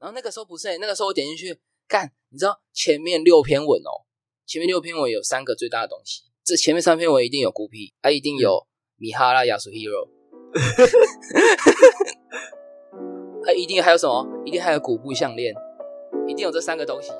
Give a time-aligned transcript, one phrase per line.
[0.00, 4.06] 然后那个时候不是、欸，那个时候我点进去干，你知道前面六篇文哦，
[4.46, 8.66] 前面六篇文有三个最大的东西，这前面三篇文一定有孤僻，还、一定有
[8.96, 10.08] 米哈拉亚苏 hero，
[13.44, 14.26] 还 一定还有什么？
[14.46, 15.54] 一定还有古布项链，
[16.28, 17.10] 一定有这三个东西。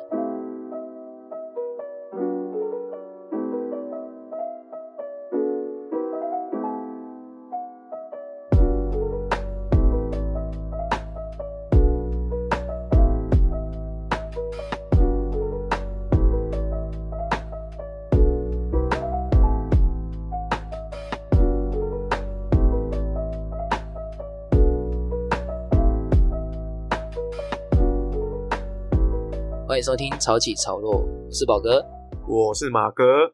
[29.79, 30.93] 欢迎收听《潮起潮落》，
[31.25, 31.87] 我是宝哥。
[32.27, 33.33] 我是马哥。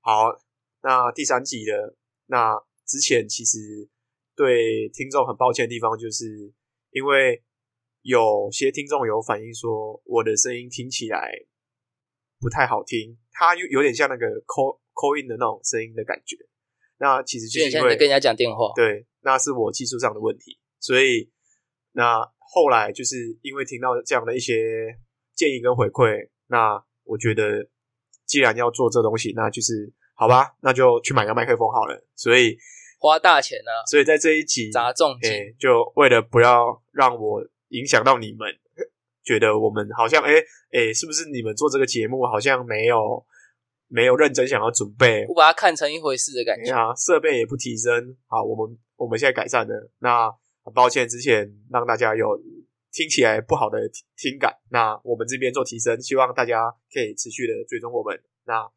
[0.00, 0.34] 好，
[0.82, 1.94] 那第三集的
[2.26, 3.88] 那之前其实
[4.34, 6.52] 对听众很抱歉的地方，就是
[6.90, 7.44] 因为
[8.02, 11.30] 有些听众有反映说我的声音听起来
[12.40, 16.36] 不太好听，它有有点像那个 call call in 的那种声音的感觉。
[16.98, 21.30] 那其实就就是因为跟人家讲电话，对，那是我技术上的问题，所以
[21.92, 24.98] 那后来就是因为听到这样的一些
[25.36, 27.68] 建议跟回馈，那我觉得
[28.24, 32.04] 既然要做这东西，那就是好吧，那就去买个麦克风好了。
[32.16, 32.56] 所以，
[32.98, 35.30] 花大钱啊，所以在这一集，砸重金。
[35.30, 38.48] 诶、就为了不要让我影响到你们，
[39.22, 43.24] 觉得我们好像诶诶、是不是你们做这个节目好像没有
[43.88, 46.72] 没有认真想要准备，我把它看成一回事的感觉。
[46.72, 49.90] 啊，设备也不提升，好，我们我们现在改善了。
[49.98, 50.32] 那
[50.64, 52.26] 很抱歉，之前让大家有
[52.96, 53.78] 听起来不好的
[54.16, 58.24] 听感，那我们这边做提升，希望大家可以持续的追踪我们。
[58.44, 58.72] 那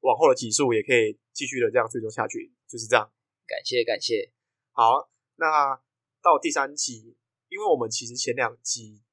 [0.00, 3.08] 往后的集数也可以继续的这样追踪下去，就是这样。
[3.46, 4.32] 感谢感谢，
[4.72, 5.80] 好，那
[6.20, 7.16] 到第三集，
[7.48, 9.04] 因为我们其实前两集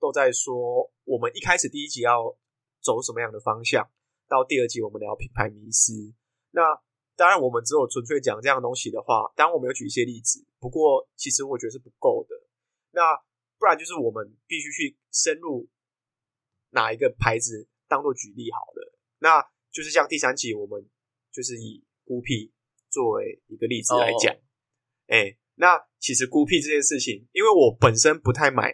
[0.00, 2.34] 都在说，我们一开始第一集要
[2.80, 3.86] 走什么样的方向，
[4.26, 5.92] 到第二集我们聊品牌迷失。
[6.52, 6.62] 那
[7.16, 12.34] 当然，我们只有纯粹讲这样的东西的话，当然我们有举一些例子，不过其实我觉得是不够的。
[12.92, 13.02] 那
[13.64, 15.66] 不然就是我们必须去深入
[16.72, 18.92] 哪一个牌子当做举例好了。
[19.20, 19.40] 那
[19.72, 20.86] 就是像第三集，我们
[21.32, 22.52] 就是以孤僻
[22.90, 24.34] 作为一个例子来讲。
[24.34, 24.38] 哦。
[25.06, 28.70] 哎、那其实孤僻这件事情，因为我本身不太买，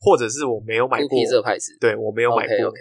[0.00, 1.06] 或者是我没有买过。
[1.06, 2.70] 孤僻，这个牌子，对我没有买过。
[2.70, 2.80] OK，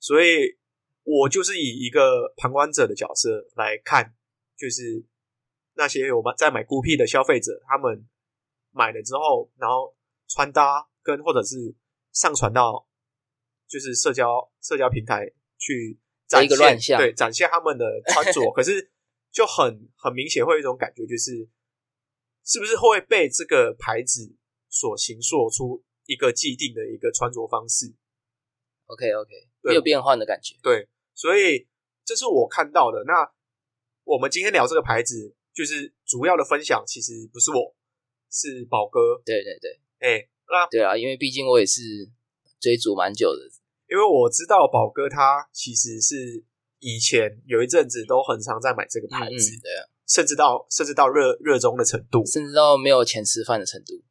[0.00, 0.58] 所以
[1.04, 4.16] 我就是以一个旁观者的角色来看，
[4.56, 5.06] 就是
[5.74, 8.04] 那些我们在买孤僻的消费者，他们
[8.72, 9.94] 买了之后，然后
[10.32, 11.74] 穿搭跟或者是
[12.12, 12.88] 上传到
[13.68, 18.90] 就是社交社交平台去展一个现，乱象对，展现他们的穿着， 可是
[19.30, 21.46] 就很很明显会有一种感觉，就是
[22.44, 24.34] 是不是会被这个牌子
[24.70, 27.92] 所形塑出一个既定的一个穿着方式
[28.86, 30.56] ？OK OK，对没有变换的感觉。
[30.62, 31.68] 对，所以
[32.04, 33.04] 这是我看到的。
[33.04, 33.30] 那
[34.04, 37.74] 我们今天聊这个牌子，就是主要的分享，其实不是我，
[38.30, 39.22] 是宝哥。
[39.24, 41.80] 对对对哎、那对啊，因为毕竟我也是
[42.60, 43.38] 追逐蛮久的。
[43.88, 46.42] 因为我知道宝哥他其实是
[46.80, 52.24] 以前有一阵子都很常在买这个牌嗯嗯子，，对啊，甚至到甚至到热热衷的程度。
[52.26, 54.02] 甚至到没有钱吃饭的程度。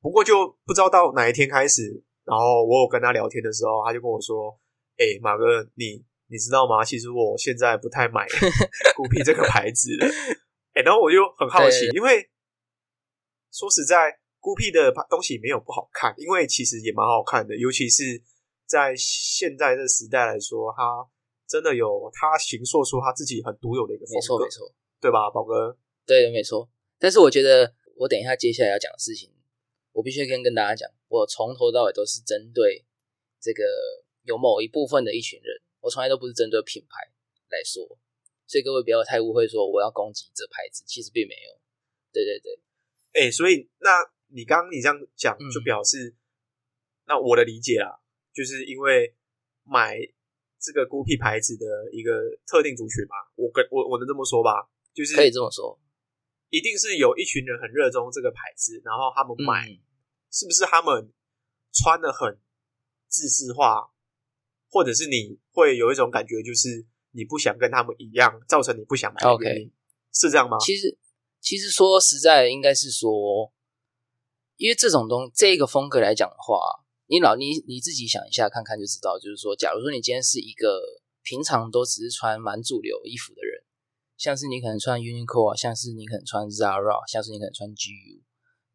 [0.00, 4.58] 不过就不知道到哪一天开始，然后我有跟他聊天的时候，他就跟我说
[4.98, 6.84] ：“哎、马哥，你你知道吗？
[6.84, 8.26] 其实我现在不太买
[8.96, 10.06] 孤僻这个牌子了。
[10.74, 12.28] 哎，然后我就很好奇，对因为
[13.50, 18.22] 说实在，孤僻的东西没有不好看，因为其实也蛮好看的，尤其是
[18.66, 21.06] 在现在这时代来说，它
[21.46, 25.76] 真的有它形塑出它自己很独有的一个风格，没错没错，对吧，宝哥？
[26.06, 26.68] 对没错。
[26.98, 29.30] 但是我觉得，我等一下接下来要讲的事情，
[29.92, 32.84] 我必须跟跟大家讲，我从头到尾都是针对
[33.40, 33.62] 这个
[34.24, 37.10] 有某一部分的一群人，我从来都不是针对品牌
[37.50, 37.86] 来说，
[38.46, 41.60] 所以各位不要太误会，说我要攻击这牌子，其实并没有。
[42.12, 42.58] 对对对，
[43.12, 43.90] 哎、所以那
[44.28, 46.14] 你刚刚你这样讲嗯，就表示，
[47.06, 47.98] 那我的理解啊，
[48.32, 49.14] 就是因为
[49.64, 49.96] 买
[50.60, 52.12] 这个孤僻牌子的一个
[52.46, 55.78] 特定族群嘛，我跟我我能这么说吧，就是可以这么说。
[56.50, 59.78] 一定是有一群人很热衷这个牌子，然后他们买，嗯，
[60.30, 61.12] 是不是他们
[61.72, 62.40] 穿的很
[63.06, 63.90] 自式化，
[64.70, 69.72] 或者是你会有一种感觉，就是你不想跟他们一样，造成你不想买的 OK 原因
[70.12, 70.56] 是这样吗？
[70.58, 70.96] 其实
[71.40, 73.52] 其实说实在，应该是说，
[74.58, 76.58] 因为这种东这个风格来讲的话，
[77.06, 80.82] 你老你你自己想一下看看就知道，就是说，假如说你今天是一个
[81.22, 83.62] 平常都只是穿蛮主流衣服的人，
[84.16, 88.20] 像是你可能穿 Uniqlo 啊，像是你可能穿 Zara，像是你可能穿 GU，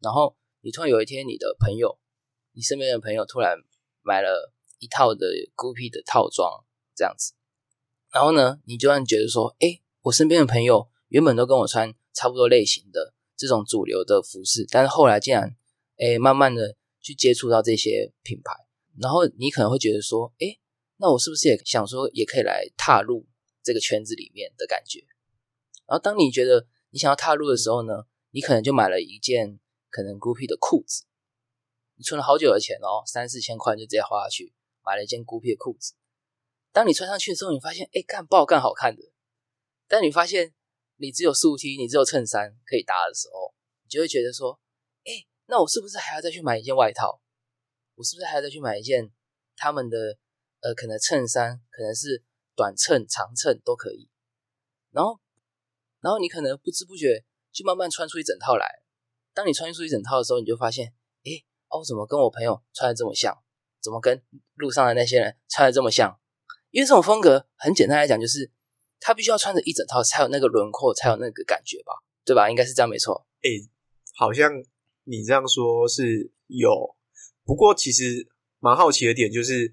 [0.00, 1.98] 然后你突然有一天你的朋友
[2.52, 3.58] 你身边的朋友突然
[4.02, 6.64] 买了一套的 Gucci 的套装
[6.96, 7.34] 这样子，
[8.10, 15.54] 然后呢，你就让觉得说，哎，我身边的朋友原本都跟我穿差不多类型的这种主流的服饰，但是后来竟然，
[15.98, 18.52] 哎，慢慢的去接触到这些品牌，
[19.00, 20.58] 然后你可能会觉得说，哎，
[20.96, 23.26] 那我是不是也想说，也可以来踏入
[23.62, 25.00] 这个圈子里面的感觉？
[25.86, 29.60] 然后当你觉得你想要踏入的时候呢，你可能就买了一件
[29.90, 31.04] 可能 Gucci 的裤子，
[31.96, 35.94] 你存了好久的钱哦，三四千块就直接花下去买了一件 Gucci 的裤子。
[36.72, 39.02] 当你穿上去的时候，你发现哎，干不好干，好看的。
[39.86, 40.52] 但你发现
[40.96, 43.54] 你只有素 T，你只有衬衫可以搭的时候，
[43.84, 44.58] 你就会觉得说，
[45.04, 45.12] 哎，
[45.46, 47.20] 那我是不是还要再去买一件外套？
[47.94, 49.10] 我是不是还要再去买一件
[49.56, 50.18] 他们的
[50.60, 52.22] 呃，可能衬衫，可能是
[52.54, 54.08] 短衬、长衬都可以。
[54.90, 55.20] 然后。
[56.00, 58.82] 然后你可能不知不觉就慢慢穿出一整套来。
[59.32, 60.92] 当你穿出一整套的时候，你就发现，
[61.24, 61.30] 哎，
[61.68, 63.42] 哦，怎么跟我朋友穿的这么像？
[63.80, 64.22] 怎么跟
[64.56, 66.20] 路上的那些人穿的这么像？
[66.72, 68.50] 因为这种风格很简单来讲，就是
[69.00, 71.94] 他必须要穿着一整套才有那个轮廓，才有那个感觉吧？
[72.22, 72.50] 对吧？
[72.50, 73.26] 应该是这样，没错。
[73.40, 73.48] 哎，
[74.14, 74.52] 好像
[75.04, 76.96] 你这样说是有，
[77.44, 78.28] 不过其实
[78.58, 79.72] 蛮好奇的点就是，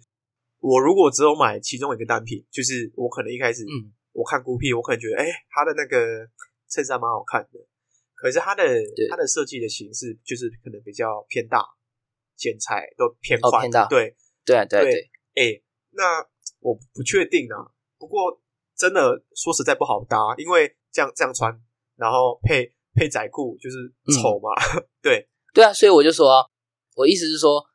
[0.60, 3.92] 我如果只有买其中一个单品，就是我可能一开始嗯。
[4.14, 6.28] 我看孤僻，我可能觉得，哎，他的那个
[6.68, 7.66] 衬衫蛮好看的，
[8.14, 8.62] 可是他的
[9.10, 11.64] 他的设计的形式就是可能比较偏大，
[12.36, 14.18] 剪裁都偏宽，偏大，对。
[14.44, 14.84] 对对。
[14.84, 15.62] 对，哎，
[15.92, 16.20] 那
[16.60, 17.72] 我不确定啊。
[17.98, 18.42] 不过
[18.76, 21.58] 真的说实在不好搭，因为这样这样穿，
[21.96, 23.78] 然后配配仔裤就是
[24.22, 24.50] 丑嘛，
[25.02, 26.50] 对对啊，所以我就说，
[26.96, 27.66] 我意思是说，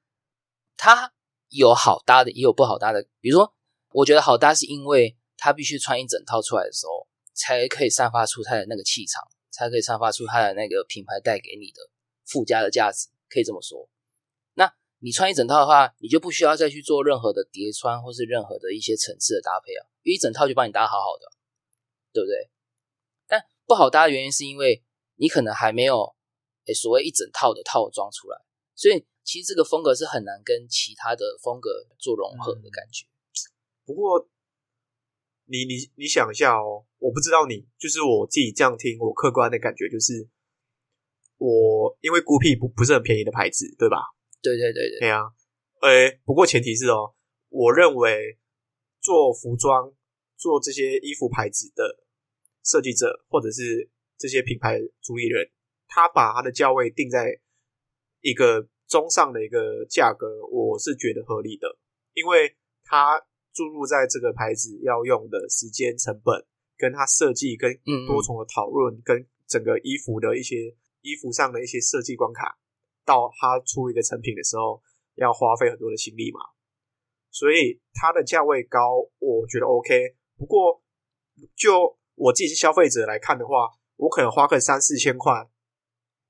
[0.77, 1.13] 它
[1.49, 3.07] 有好搭的，也有不好搭的。
[3.21, 3.55] 比如说，
[3.91, 5.17] 我觉得好搭是因为。
[5.39, 11.91] 它必须穿一整套出来的时候，才可以散发出它的那个气场，才可以散发出它的那个品牌带给你的
[12.25, 13.87] 附加的价值，可以这么说。
[14.55, 21.27] 那你穿一整套的话，你就不需要再去做任何的叠穿或是任何的一些层次的搭配啊，因为一整套就帮你搭好好的，
[22.15, 22.51] 对不对？
[23.29, 24.83] 但不好搭的原因是因为
[25.17, 26.15] 你可能还没有
[26.67, 28.39] 诶所谓一整套的套装出来，
[28.75, 33.07] 所以其实这个风格是很难跟其他的风格做融合的感觉。
[33.85, 34.29] 不过。
[35.49, 40.29] 你你你想一下哦，我不知道你，就是我自己这样听，我客观的感觉就是，
[41.39, 44.11] 我因为孤僻不不是很便宜的牌子，对吧？
[44.43, 44.99] 对对对对。
[44.99, 45.23] 对啊，
[45.83, 47.15] 诶，不过前提是哦，
[47.49, 48.41] 我认为
[49.01, 49.95] 做服装、
[50.37, 52.03] 做这些衣服牌子的
[52.65, 55.51] 设计者，或者是这些品牌主理人，
[55.87, 57.41] 他把他的价位定在
[58.21, 61.79] 一个中上的一个价格，我是觉得合理的，
[62.15, 63.27] 因为他。
[63.57, 66.45] 注入在这个牌子要用的时间成本，
[66.77, 67.73] 跟他设计跟
[68.07, 72.59] 多重的讨论，跟整个衣服的一些衣服上的一些设计关卡，
[73.07, 74.83] 到他出一个成品的时候，
[75.15, 76.41] 要花费很多的心力嘛。
[77.31, 80.17] 所以它的价位高，我觉得 OK。
[80.37, 80.83] 不过
[81.57, 85.48] 就我自己是消费者来看的话，我可能花个三四千块，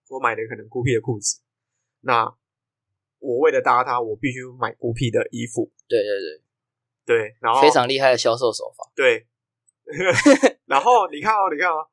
[0.09, 1.41] 我买的可能孤僻的裤子，
[2.01, 2.35] 那
[3.19, 5.71] 我为了搭它，我必须买孤僻的衣服。
[5.87, 6.43] 对对对。
[7.07, 8.91] 对，然后非常厉害的销售手法。
[8.93, 9.29] 对，
[10.67, 11.87] 然后你看哦，你看哦，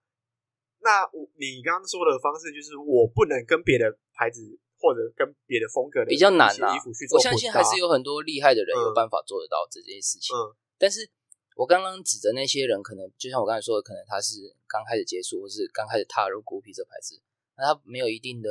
[0.81, 4.41] 那我你刚刚说的方式就是我不能跟别的牌子
[4.79, 6.75] 或者跟别的风格的比较难啊。
[6.75, 10.35] 衣服去做，我相信还是有很多厉害的人有办法做得到这件事情。
[10.35, 11.07] 嗯，但是
[11.55, 17.21] 我刚刚指的那些人，可能就像我刚才说的，可能他是刚开始接触，或是刚开始踏入孤僻这牌子，
[17.57, 18.49] 那他没有一定的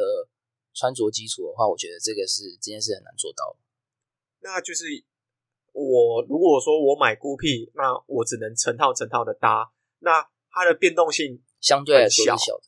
[0.75, 3.57] 穿着基础的话，我觉得这个是这件事很难做到。
[4.41, 4.85] 那就是。
[5.75, 12.65] 我如果说我买孤僻，那我只能成套成套的搭，那它的变动性相对来说小的。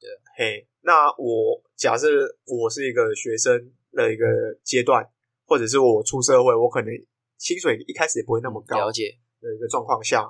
[0.00, 2.08] 对，嘿，那我假设
[2.44, 4.26] 我是一个学生的一个
[4.64, 5.08] 阶段，
[5.46, 6.92] 或者是我出社会，我可能
[7.38, 10.26] 薪水一开始也不会那么高，了解的一个状况下，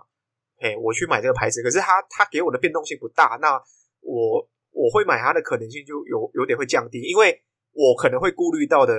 [0.58, 3.60] 嘿，我去买这个牌子，可是它它给我的变动性不大，那
[4.00, 8.94] 我我会买它的可能性就有有点会降低，因为我可能会顾虑到的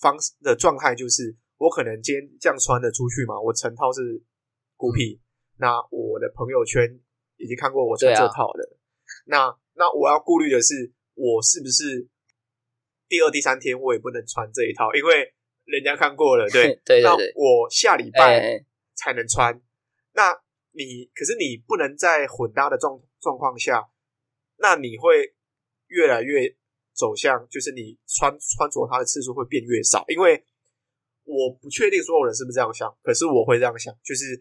[0.00, 1.36] 方式的状态就是。
[1.58, 4.22] 我可能今天这样穿的出去嘛，我成套是
[4.76, 5.18] 孤僻，
[5.56, 6.84] 那我的朋友圈
[7.38, 8.76] 已经看过我穿这套的，
[9.24, 12.06] 那那我要顾虑的是，我是不是
[13.08, 15.32] 第二、第三天我也不能穿这一套，因为
[15.64, 18.62] 人家看过了，对 对对那我下礼拜
[18.96, 19.62] 才能穿。
[20.12, 20.32] 那
[20.72, 23.88] 你可是你不能在混搭的状状况下，
[24.56, 25.36] 那你会
[25.86, 26.56] 越来越
[26.92, 30.44] 走向，就是你穿穿着它的次数会变越少，因为。
[31.28, 34.40] 我不确定所有人是不是这样想，可是我会这样想，就是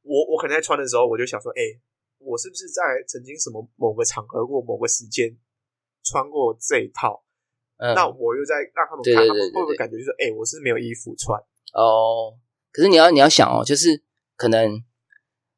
[0.00, 1.60] 我我可能在穿的时候，我就想说，哎，
[2.16, 5.36] 我是不是在曾经什么某个场合或某个时间
[6.02, 7.22] 穿过这一套？
[7.76, 11.38] 嗯，那我又在让他们看，他们会不会感觉就是，哎、我是没有衣服穿？
[11.74, 12.32] 哦，
[12.74, 14.02] 可是你要你要想哦，就是
[14.34, 14.82] 可能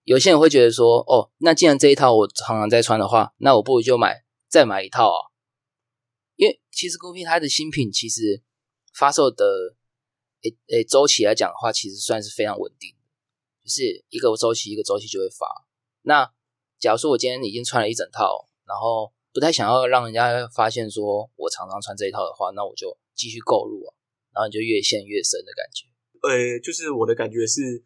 [0.04, 5.32] 有些人会觉得说，哦，那既然这一套我常常在穿的话，那我不如就买再买一套啊。
[6.34, 8.42] 因为其实 Gucci 它的新品其实
[8.92, 9.46] 发售的
[10.42, 15.66] 诶诶周期来讲的话，其实算是非常稳定的，就是一个周期一个周期就会发。
[16.02, 16.30] 那
[16.78, 23.96] 假如说我今天已经穿了一整套，然后不太想要让人家发现说我常常穿这一套的话，那我就继续购入啊，
[24.34, 25.86] 然后你就越陷越深的感觉。
[26.28, 27.84] 呃，就是我的感觉是，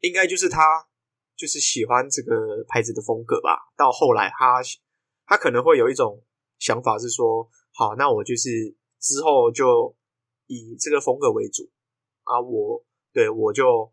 [0.00, 0.88] 应该就是他
[1.36, 3.70] 就是喜欢这个牌子的风格吧。
[3.76, 4.60] 到后来他
[5.26, 6.22] 他可能会有一种
[6.58, 9.96] 想法是说，好，那我就是之后就
[10.46, 11.70] 以这个风格为主
[12.24, 12.40] 啊。
[12.40, 13.92] 我对我就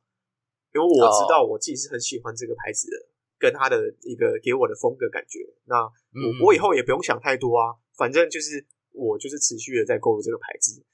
[0.73, 5.39] 因为我知道我自己是很喜欢这个牌子的，跟他的一个给我的风格感觉。
[5.65, 10.85] 那我、嗯我以后也不用想太多啊，反正就是我就是持续的在购入这个牌子。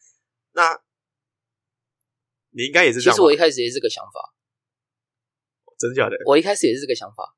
[0.53, 0.79] 那
[2.55, 4.33] 你应该也是这其实样吧，我一开始也是这个想法，
[5.77, 6.15] 真的假的？
[6.25, 7.35] 我一开始也是这个想法。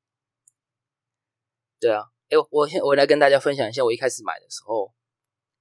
[1.80, 4.94] 对啊，哎，我我先我来跟大家分享一下，我一开始买的时候，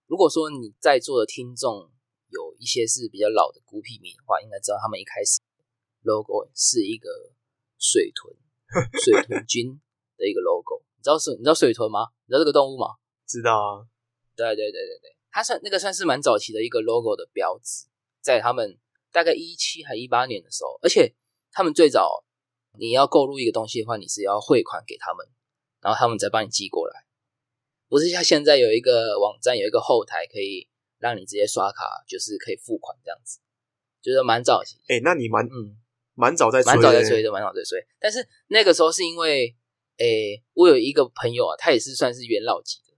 [0.07, 1.91] 如果说你在座的听众
[2.29, 5.41] 有一些是比较老的孤僻迷的话，应该知道他们一开始
[6.01, 7.09] logo 是一个
[7.77, 8.35] 水豚，
[9.03, 9.79] 水豚君
[10.17, 10.83] 的一个 logo。
[10.97, 11.31] 你知道是？
[11.31, 12.07] 你知道水豚吗？
[12.25, 12.95] 你知道这个动物吗？
[13.27, 13.87] 知道啊，
[14.35, 17.87] 对对对对对，它算那个算是蛮早期的一个 logo 的标志，
[18.21, 18.79] 在他们
[19.15, 21.15] 大概一七还一八年的时候，而且
[21.53, 22.25] 他们最早
[22.77, 25.25] 你要购入一个东西的话，你是要汇款给他们，
[25.79, 27.05] 然后他们再帮你寄过来，
[27.87, 30.67] 不是像现在有一个网站有一个后台可以
[30.99, 33.39] 让你直接刷卡，就是可以付款这样子，
[34.01, 35.79] 就是蛮早期，哎、那你蛮嗯，
[36.13, 37.79] 蛮早在蛮早在催的，蛮早在催。
[37.97, 39.55] 但是那个时候是因为，
[39.95, 42.93] 诶，我有一个朋友啊，他也是算是元老级的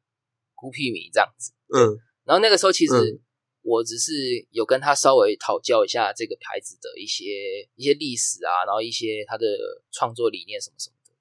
[0.55, 1.53] 孤僻迷这样子。
[1.71, 3.19] 嗯然后那个时候其实嗯
[3.67, 4.13] 我只是
[4.51, 9.45] 有跟他稍微讨教一下这个牌子的一些一些历史啊，然后一些他的
[9.91, 11.12] 创作理念什么什么的。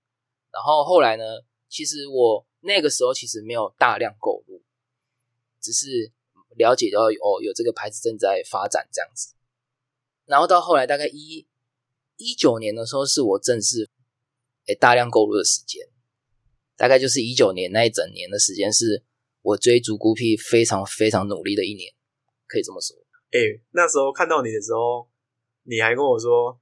[0.53, 1.25] 然后后来呢，
[1.69, 4.63] 其实我那个时候其实没有大量购入，
[5.61, 6.13] 只是
[6.57, 9.35] 了解到哦有这个牌子正在发展这样子。
[10.25, 11.45] 然后到后来大概一
[12.17, 13.91] 一九年的时候，是我正式
[14.67, 15.85] 诶大量购入的时间，
[16.77, 19.03] 大概就是一九年那一整年的时间是。
[19.43, 21.95] 我追逐孤僻非常非常努力的一年，
[22.47, 22.97] 可以这么说。
[23.33, 23.39] 哎、
[23.73, 25.09] 那时候看到你的时候，
[25.65, 26.59] 你还跟我说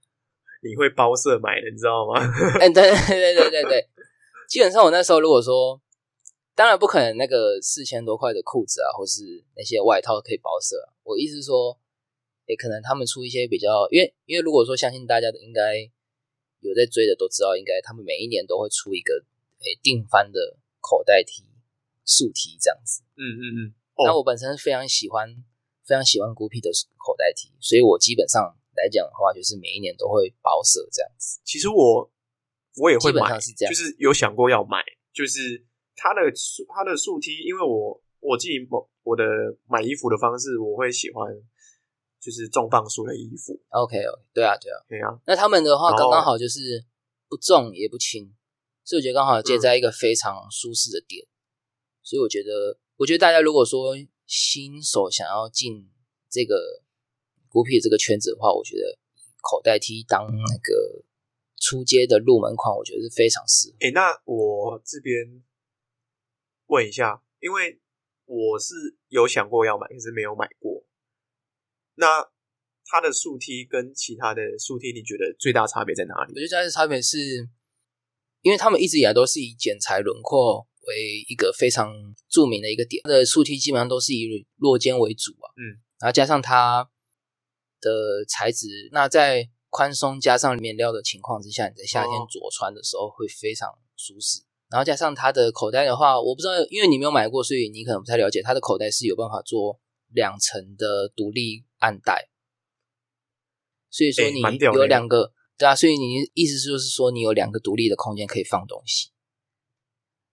[0.62, 2.18] 你会包色买的，你知道吗？
[2.60, 3.88] 哎、对对对对对对，
[4.48, 5.80] 基本上我那时候如果说，
[6.54, 9.22] 当然不可能那个四千多块的裤子啊，或是
[9.56, 10.94] 那些外套可以包色啊。
[11.04, 11.78] 我意思是说，
[12.46, 15.76] 也可能他们出一些比较，因为因为如果说相信大家的应该
[16.60, 19.14] 有在追的都知道，应该他们每一年都会出一个
[19.60, 21.44] 诶定番的口袋 T。
[22.06, 23.74] 竖 T 这样子，嗯嗯嗯。
[23.96, 25.26] 那哦，我本身非常喜欢，
[25.86, 28.42] 非常喜欢孤僻的口袋 T，所以我基本上
[28.74, 31.40] 来讲的话，就是每一年都会保色这样子。
[31.44, 32.10] 其实我
[32.76, 35.64] 我也会基本买，上是这样就是有想过要买，就是
[35.94, 39.24] 它的竖它的竖 T，因为我我自己我我的
[39.68, 41.30] 买衣服的方式，我会喜欢
[42.20, 43.96] 就是重磅数的衣服，OK
[44.32, 44.76] 对啊对啊。
[44.88, 46.84] 对啊，那他们的话刚刚好就是
[47.28, 48.34] 不重也不轻，
[48.82, 51.26] 所以我觉得刚好接在一个非常舒适的点。
[52.02, 53.94] 所以我觉得，我觉得大家如果说
[54.26, 55.90] 新手想要进
[56.30, 56.82] 这个
[57.48, 58.98] 孤僻这个圈子的话，我觉得
[59.40, 61.04] 口袋 T 当那个
[61.60, 63.76] 出街的入门款，我觉得是非常适合。
[63.80, 65.42] 哎、那我这边
[66.66, 67.80] 问一下，因为
[68.24, 70.84] 我是有想过要买，可是没有买过。
[71.94, 72.28] 那
[72.86, 76.32] 它的竖 T 跟其他的竖 T，你觉得最大差别在哪里？
[76.32, 77.48] 我觉得最大的差别是，
[78.42, 81.92] 因为他们一直以来都是以剪裁轮廓为一个非常
[82.28, 86.88] 著名的一个点，它的竖梯基本上都是以落肩为主啊，嗯，然后加上它
[87.80, 94.42] 的材质，那在宽松加上面料的情况之下，你在夏天哦着穿的时候会非常舒适。
[94.70, 98.42] 然后加上它的口袋的话，我不知道，因为你没有买过，所以你可能不太了解。
[98.42, 99.78] 它的口袋是有办法做
[100.12, 102.28] 两层的独立暗袋，
[103.90, 109.10] 所以说哎你有两个，对啊，所以你意思就是说你有两个独立的空间可以放东西。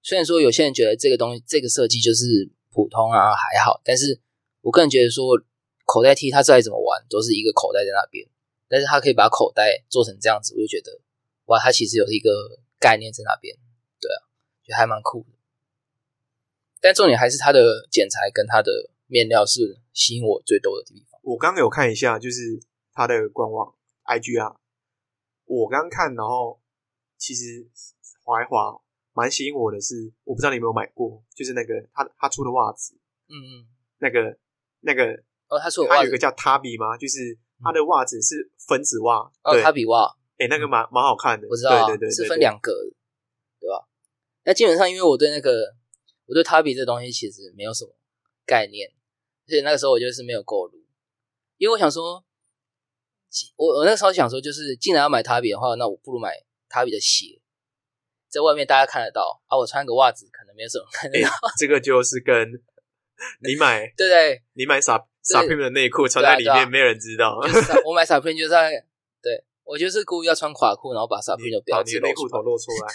[0.03, 4.20] 虽然说有些人觉得这个东西这个设计就是普通啊还好，但是
[4.62, 5.39] 我个人觉得说
[5.86, 8.27] 口袋 T 它再怎么玩都是一个口袋在那边，
[8.67, 11.00] 但是它可以把口袋做成这样子，我就觉得
[11.46, 13.55] 哇，它其实有一个概念在那边，
[14.00, 14.25] 对啊，
[14.63, 15.36] 就还蛮酷的。
[16.79, 21.20] 但重点还是它的剪裁跟它的面料是吸引我最多的地方。
[21.24, 22.60] 我刚刚有看一下，就是
[22.93, 24.55] 它的官网 IG 啊，
[25.46, 26.60] 我刚刚看，然后
[27.17, 27.67] 其实
[28.24, 28.81] 滑一滑，
[29.13, 32.94] 蛮吸引我的是，我不知道你有没有买过，就是那个他他出的袜子，
[33.27, 33.68] 嗯嗯，
[34.00, 34.38] 那个
[34.82, 35.03] 那个
[35.48, 36.98] 哦，他说他有一个叫 Tabi 吗？
[36.98, 42.96] 就是他的袜子是分子袜，哦，对，他比袜，哎，那个蛮蛮好看的，我知道啊，对对对，是分两格的，
[43.60, 43.88] 对吧？
[44.44, 45.75] 那基本上，因为我对那个
[46.25, 47.94] 我对他比这东西其实没有什么
[48.46, 48.91] 概念，
[49.46, 50.84] 所以那个时候我就是没有购入，
[51.58, 52.24] 因为我想说，
[53.58, 56.32] 我我那时候想说，就是既然要买他比的话，那我不如买
[56.70, 57.40] 他比的鞋，
[58.32, 62.34] 在外面大家看得到啊，我穿个袜子可能没有什么人看得哎到， 这个就是跟
[63.44, 64.42] 你买对不对？
[64.54, 67.40] 你买傻傻 Prime 的内裤穿在里面，没有人知道。
[67.44, 68.72] 就是 我买傻片就是在，
[69.22, 72.88] 对我就是故意要穿垮裤，然后把傻片就不要把你的内裤头露出来。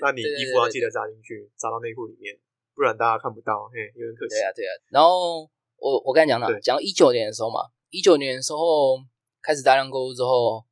[0.00, 2.36] 那你衣服要记得扎进去，扎到内裤里面，
[2.74, 4.42] 不然大家看不到，嘿，有点可惜对。
[4.42, 4.72] 啊，对啊。
[4.90, 6.60] 然后我我刚才讲哪对？
[6.60, 8.98] 讲一九年的时候嘛，一九年的时候
[9.40, 10.66] 开始大量购物之后，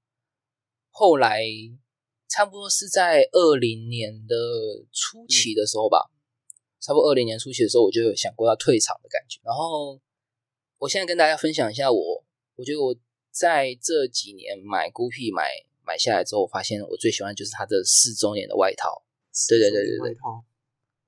[0.90, 1.40] 后来
[2.32, 4.34] 差不多是在二零年的
[4.90, 6.10] 初期的时候吧，
[6.80, 9.38] 差不多二零年初期的时候，我就有想过要退场的感觉。
[9.44, 10.00] 然后
[10.78, 12.24] 我现在跟大家分享一下我，
[12.56, 12.96] 我觉得我
[13.30, 15.50] 在这几年买孤僻买
[15.84, 19.04] 买下来之后，我发现我最喜欢就是它的四周年的外套，
[19.50, 20.08] 对对对对对。
[20.08, 20.42] 外套，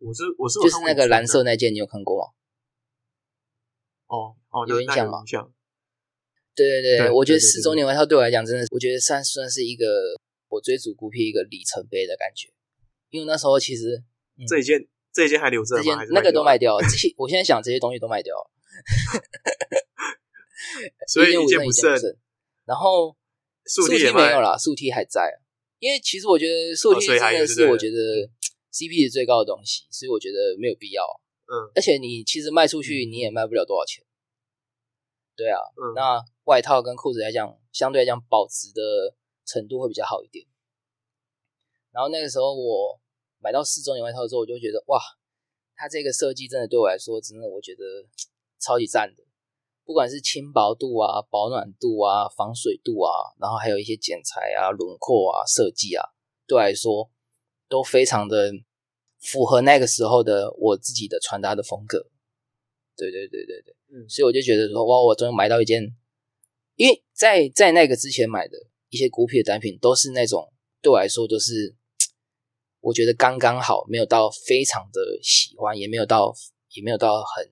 [0.00, 2.32] 我是我是有就是那个蓝色那件，你有看过吗？
[4.08, 5.24] 哦哦，有印象吗？
[6.54, 9.86] 对对对，对我觉得四周年外套对我来讲，真的，我觉得算算是一个
[10.54, 12.48] 我追逐孤僻一个里程碑的感觉。
[13.10, 14.02] 因为那时候其实
[14.38, 15.82] 嗯这一件这一件还留着吗？
[15.82, 16.82] 这件那个都卖掉了？
[16.88, 18.50] 这些我现在想这些东西都卖掉了，
[21.06, 22.16] 所以一件不件不剩，
[22.64, 23.16] 然后
[23.66, 25.40] 素梯没有了，素 T 还在。
[25.78, 28.28] 因为其实我觉得素哦 T 所以还真的是我觉得
[28.72, 31.04] CP 值最高的东西，所以我觉得没有必要。
[31.46, 34.02] 嗯而且你其实卖出去你也卖不了多少钱。
[35.36, 40.46] 对啊，嗯，那外套跟裤子来讲，相对来讲保值的程度会比较好一点。
[41.90, 42.98] 然后那个时候我
[43.38, 44.98] 买到四周年外套之后，我就觉得哇，
[45.76, 47.84] 它这个设计真的对我来说，真的我觉得
[48.58, 49.22] 超级赞的。
[49.84, 56.02] 不管是轻薄度啊、保暖度啊、防水度啊，然后还有一些剪裁啊、轮廓啊、设计啊，
[56.46, 57.10] 对我来说
[57.68, 58.50] 都非常的
[59.20, 62.06] 符合那个时候的我自己的穿搭的风格。
[62.96, 63.76] 对对对对对。
[63.92, 65.82] 嗯所以我就觉得说，哇，我终于买到一件，
[66.76, 68.56] 因为在在那个之前买的
[68.94, 71.74] 一些孤僻的单品，都是那种对我来说都是
[72.78, 76.32] 我觉得刚刚好，没有到非常的喜欢，也没有到
[76.74, 77.50] 也没有到很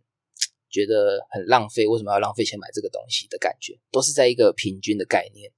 [0.71, 5.53] 觉得很浪费，为什么要浪费钱买这个东西的感觉，都是在一个平均的概念。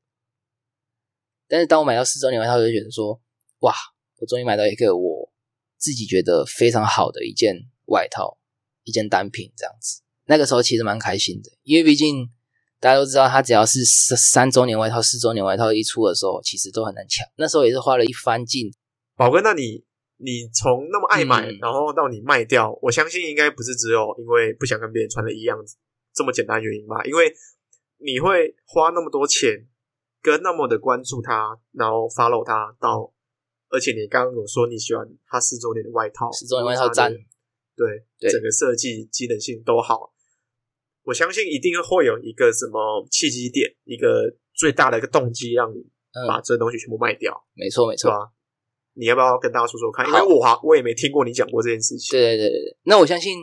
[1.46, 3.20] 但是当我买到四周年外套，我就觉得说，
[3.58, 3.74] 哇，
[4.16, 5.30] 我终于买到一个我
[5.76, 7.54] 自己觉得非常好的一件
[7.88, 8.38] 外套，
[8.84, 10.00] 一件单品这样子。
[10.24, 12.32] 那个时候其实蛮开心的，因为毕竟
[12.84, 17.26] 大家都知道，它只要是三三周年外套、四周年外套一出的时候，其实都很难抢。
[17.38, 18.70] 那时候也是花了一番劲，
[19.16, 19.82] 宝哥，那你
[20.18, 25.58] 你从那么爱买，嗯然后到你卖掉，我相信应该不是只有因为不想跟别人穿的一样
[26.12, 27.02] 这么简单原因吧？
[27.04, 27.34] 因为
[27.96, 29.66] 你会花那么多钱，
[30.20, 33.10] 跟那么的关注它，然后 follow 它到，
[33.70, 37.12] 而且你刚刚有说你喜欢它四周年的外套，四周年外套它的赞，
[37.74, 40.12] 对对整个设计机能性都好，
[41.04, 45.78] 我相信一定会有一个什么契机点，一个最大的一个动机，让你
[46.12, 47.46] 嗯，把这东西全部卖掉。
[47.54, 48.10] 没错没错？
[48.94, 50.06] 你要不要跟大家说说看？
[50.06, 52.10] 因为我哈我也没听过你讲过这件事情。
[52.10, 52.76] 对对对对对。
[52.84, 53.36] 那我相信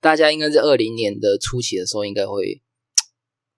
[0.00, 2.62] 大家应该在二零年的初期的时候，应该会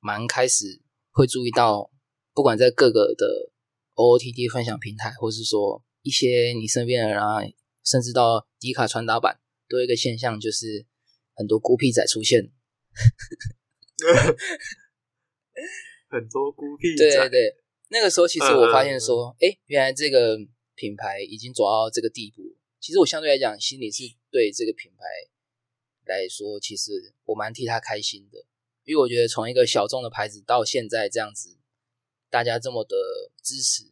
[0.00, 0.80] 蛮开始
[1.12, 1.90] 会注意到，
[2.34, 3.52] 不管在各个的
[3.94, 7.36] OOTD 分享平台，或是说一些你身边的人啊，
[7.84, 10.86] 甚至到迪卡传达版，都有一个现象，就是
[11.34, 12.50] 很多孤僻仔出现。
[16.08, 17.56] 很多孤僻对仔，对对，
[17.88, 20.38] 那个时候其实嗯我发现说，哎、原来这个
[20.74, 22.56] 品牌已经走到这个地步。
[22.78, 25.04] 其实我相对来讲，心里是对这个品牌
[26.04, 28.44] 来说，其实我蛮替他开心的，
[28.84, 31.58] 因为我觉得从一个小众的牌子到现在这样子，
[32.30, 32.96] 大家这么的
[33.42, 33.84] 支持，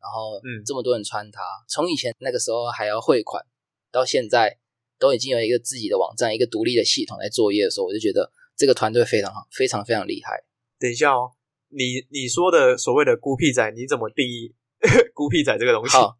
[0.00, 3.44] 然后嗯这么多人穿它，从以前那个时候还要汇款，
[3.90, 4.58] 到现在
[4.98, 10.44] 都已经有一个自己的网站、一个独立的系统来作业的时候，我就觉得这个团队非常好，非常非常厉害。
[10.78, 11.32] 等一下哦，
[11.70, 14.54] 你你说的所谓的孤僻仔，你怎么定义
[15.14, 15.96] 孤僻仔这个东西？
[15.96, 16.16] 好，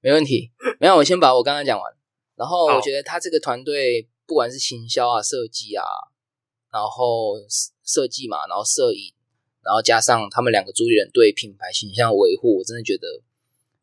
[0.00, 0.50] 没问题。
[0.80, 1.92] 没有，我先把我刚刚讲完。
[2.34, 5.84] 然后我觉得他这个团队，不管是行销啊、设计啊，
[6.72, 7.36] 然后
[7.84, 9.14] 设计嘛，然后摄影，
[9.62, 13.06] 然后加上他们两个主理人对品牌形象维护，我真的觉得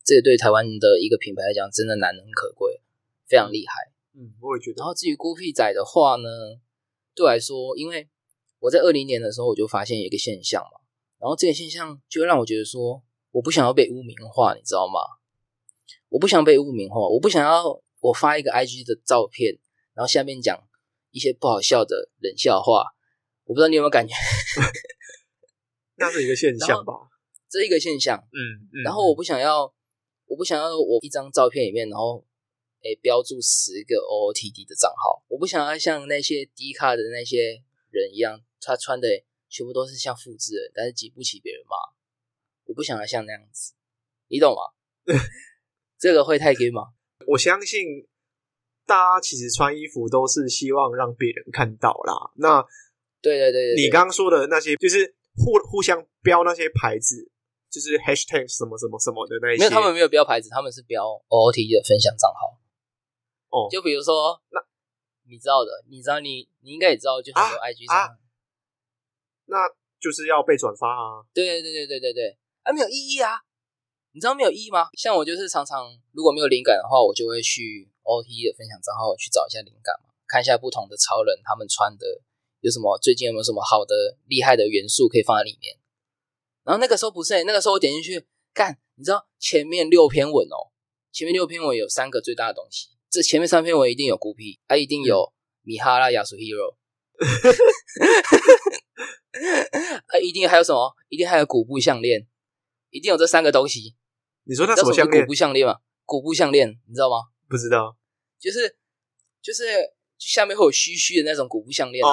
[0.03, 2.81] 这个对台湾的一个品牌来讲，真的难能可贵，
[3.27, 3.88] 非常厉害。
[4.19, 4.85] 嗯，我也觉得然。
[4.85, 6.27] 后至于孤僻仔的话呢，
[7.15, 8.09] 对我来说，因为
[8.59, 10.81] 我在二零年的时候我就发现一个现象嘛，
[11.17, 13.01] 然后这个现象就让我觉得说，
[13.31, 14.99] 我不想要被污名化，你知道吗？
[16.09, 19.57] 我不想被污名化，我不想要我发一个 IG 的照片，
[19.93, 20.61] 然后下面讲
[21.11, 22.83] 一些不好笑的冷笑话。
[23.45, 24.13] 我不知道你有没有感觉，
[25.97, 26.93] 那是一个现象吧？
[27.49, 28.17] 这一个现象。
[28.31, 28.83] 嗯嗯。
[28.83, 29.73] 然后我不想要，
[30.25, 32.23] 我不想要我一张照片里面，然后
[32.83, 35.23] 诶标注十个 OOTD 的账号。
[35.27, 37.61] 我不想要像那些低卡的那些
[37.91, 39.07] 人一样，他穿的
[39.49, 41.75] 全部都是像复制人，但是挤不起别人骂。
[42.65, 43.73] 我不想要像那样子，
[44.27, 44.61] 你懂吗？
[45.97, 46.93] 这个会太 gay 吗？
[47.27, 48.07] 我相信
[48.85, 52.31] 大家其实穿衣服都是希望让别人看到啦。
[52.35, 52.61] 那
[53.21, 57.29] 对对对对，你刚刚说的那些，就是互互相标那些牌子，
[57.69, 62.58] 就是 hashtag 什么什么什么的那些，没有，他们没有标牌子，他们是标 OOT 的分享账号。
[63.49, 64.59] 哦，就比如说，那
[65.27, 68.17] 你知道的，你知道你你应该也知道，就很多 IG 上，
[69.45, 69.57] 那
[69.99, 71.25] 就是要被转发啊。
[71.33, 73.41] 对对对对对对对，啊没有意义啊，
[74.11, 74.89] 你知道没有意义吗？
[74.93, 82.21] 像我就是常常如果没有灵感的话，我就会去 OOT 的分享账号去找一下灵感嘛，看一下不同的超人他们穿的。
[82.61, 85.77] 有什么最近有没有什么好的厉害的元素可以放在里面？
[86.65, 90.67] 然后那个时候不是，那个时候我点进去干，你知道前面六篇文哦，
[91.09, 95.31] 前面六篇文有三个最大的东西，这前面三篇文一定有孤僻，还一定有
[95.63, 96.75] 米哈拉亚苏 hero，
[100.07, 100.93] 啊，一定还有什么？
[101.09, 102.27] 一定还有古布项链，
[102.89, 103.95] 一定有这三个东西。
[104.43, 105.23] 你说那什么项链？
[105.23, 107.17] 古布项链嘛，古布项链，你知道吗？
[107.47, 107.95] 不知道，
[108.39, 108.75] 就是
[109.41, 109.63] 就是。
[110.19, 112.11] 下面会有虚虚的那种古布项链哦，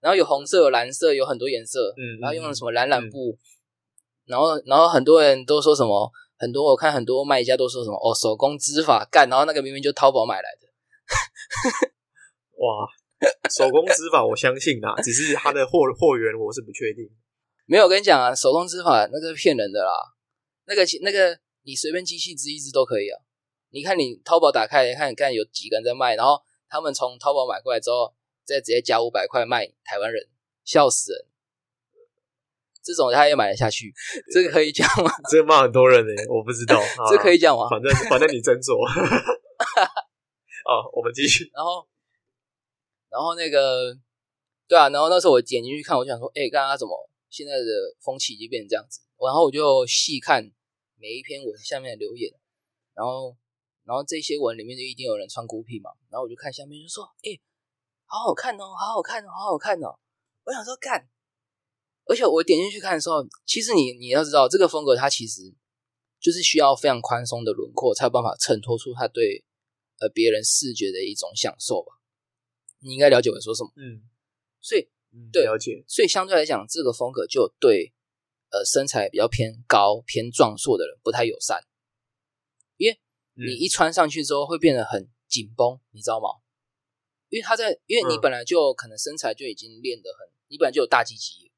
[0.00, 3.38] 然后有红色、有蓝色，有很多颜色，嗯，然后用了什么蓝染布，
[4.24, 6.10] 然后然后很多人都说什么，
[6.42, 10.66] 很多我看很多卖家都说什么哦，手工织法干，然后那个明明就淘宝买来的，
[12.58, 12.88] 哇，
[13.48, 17.08] 手工织法我相信啊，只是它的货货源我是不确定。
[17.66, 19.92] 没有，我跟你讲啊，手工织法那个是骗人的啦，
[20.66, 23.22] 那个那个你随便机器织一织都可以啊，
[23.70, 26.42] 你看你淘宝打开看，看有几个人在卖，然后。
[26.74, 28.14] 他们从淘宝买过来之后，
[28.46, 30.26] 再直接加五百块卖台湾人，
[30.64, 31.26] 笑死人！
[32.82, 33.92] 这种他也买得下去，
[34.32, 35.10] 这个可以讲吗？
[35.30, 37.68] 这个骂很多人呢，我不知道， 这可以讲吗？
[37.70, 38.76] 反正反正你真做。
[40.64, 41.50] 哦，我们继续。
[41.54, 41.86] 然后，
[43.10, 43.96] 然后那个，
[44.68, 46.96] 对啊，然后那时候我点进去看，我就想说，哎，刚刚怎么
[47.30, 47.64] 现在的
[48.00, 49.00] 风气已经变成这样子？
[49.18, 50.50] 然后我就细看
[50.98, 52.32] 每一篇文下面的留言，
[52.94, 53.36] 然后。
[53.84, 57.34] 然后这些文里面就一定有人穿孤僻嘛，然后我就看下面就说：“哎，
[58.06, 59.98] 好好看哦，好好看哦，好好看哦。”
[60.46, 61.04] 我想说看，
[62.04, 65.54] 而且我点进去看的时候，其实你你要知道，这个风格它其实
[66.20, 69.44] 就是需要非常宽松的轮廓，才有办法衬托出他对
[70.00, 71.92] 呃别人视觉的一种享受吧。
[72.80, 74.02] 你应该了解我说什么，嗯，
[74.60, 74.88] 所以
[75.32, 77.92] 对了解，所以相对来讲，这个风格就对
[78.50, 81.60] 呃身材比较偏高偏壮硕的人不太友善，
[82.76, 82.98] 因为。
[83.34, 86.28] 你一穿上去之后会变得很紧绷，你知道吗？
[87.30, 91.50] 因为他在，因为你本来就可能身材就已经练得很，你本来就有大肌肌，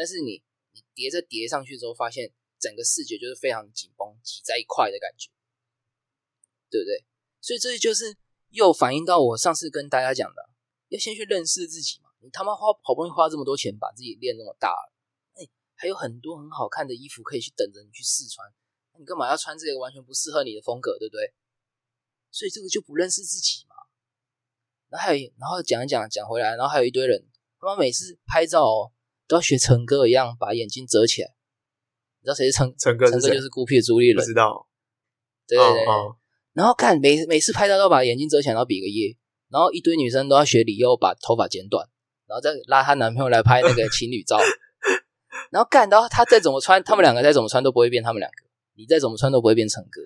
[0.00, 5.28] 但是你你叠着叠上去之后，发现整个视觉就是非常紧绷、挤在一块的感觉，
[6.70, 7.04] 对不对？
[7.42, 8.16] 所以这就是
[8.48, 10.48] 又反映到我上次跟大家讲的，
[10.88, 12.08] 要先去认识自己嘛。
[12.22, 14.92] 你他妈花好不容易花这么多钱把自己练那么大了，
[15.34, 18.50] 哎，还有很多很好看的衣服可以去等着你去试穿。
[18.98, 21.34] 你干嘛要穿这个完全不适合你的风格，对不对？
[22.30, 23.76] 所以这个就不认识自己嘛。
[24.88, 28.92] 然后还有，然后讲一讲讲回来，然后还有一堆人，他们每次拍照哦，
[29.30, 31.28] 都要学陈哥一样把眼睛遮起来。
[32.20, 33.08] 你知道谁是陈陈哥？
[33.08, 34.24] 陈哥就是孤僻的朱立伦。
[34.24, 34.66] 不知道。
[35.46, 35.84] 对对对。
[36.52, 39.16] 然后看每每次拍照都把眼睛遮起来，然后比个耶。
[39.48, 41.88] 然后一堆女生都要学李优把头发剪短，
[42.26, 44.36] 然后再拉她男朋友来拍那个情侣照。
[45.52, 48.50] 然后干，然后他再怎么穿，他们两个再怎么穿都不会变，他们两个。
[48.74, 50.00] 你再怎么穿都不会变成哥，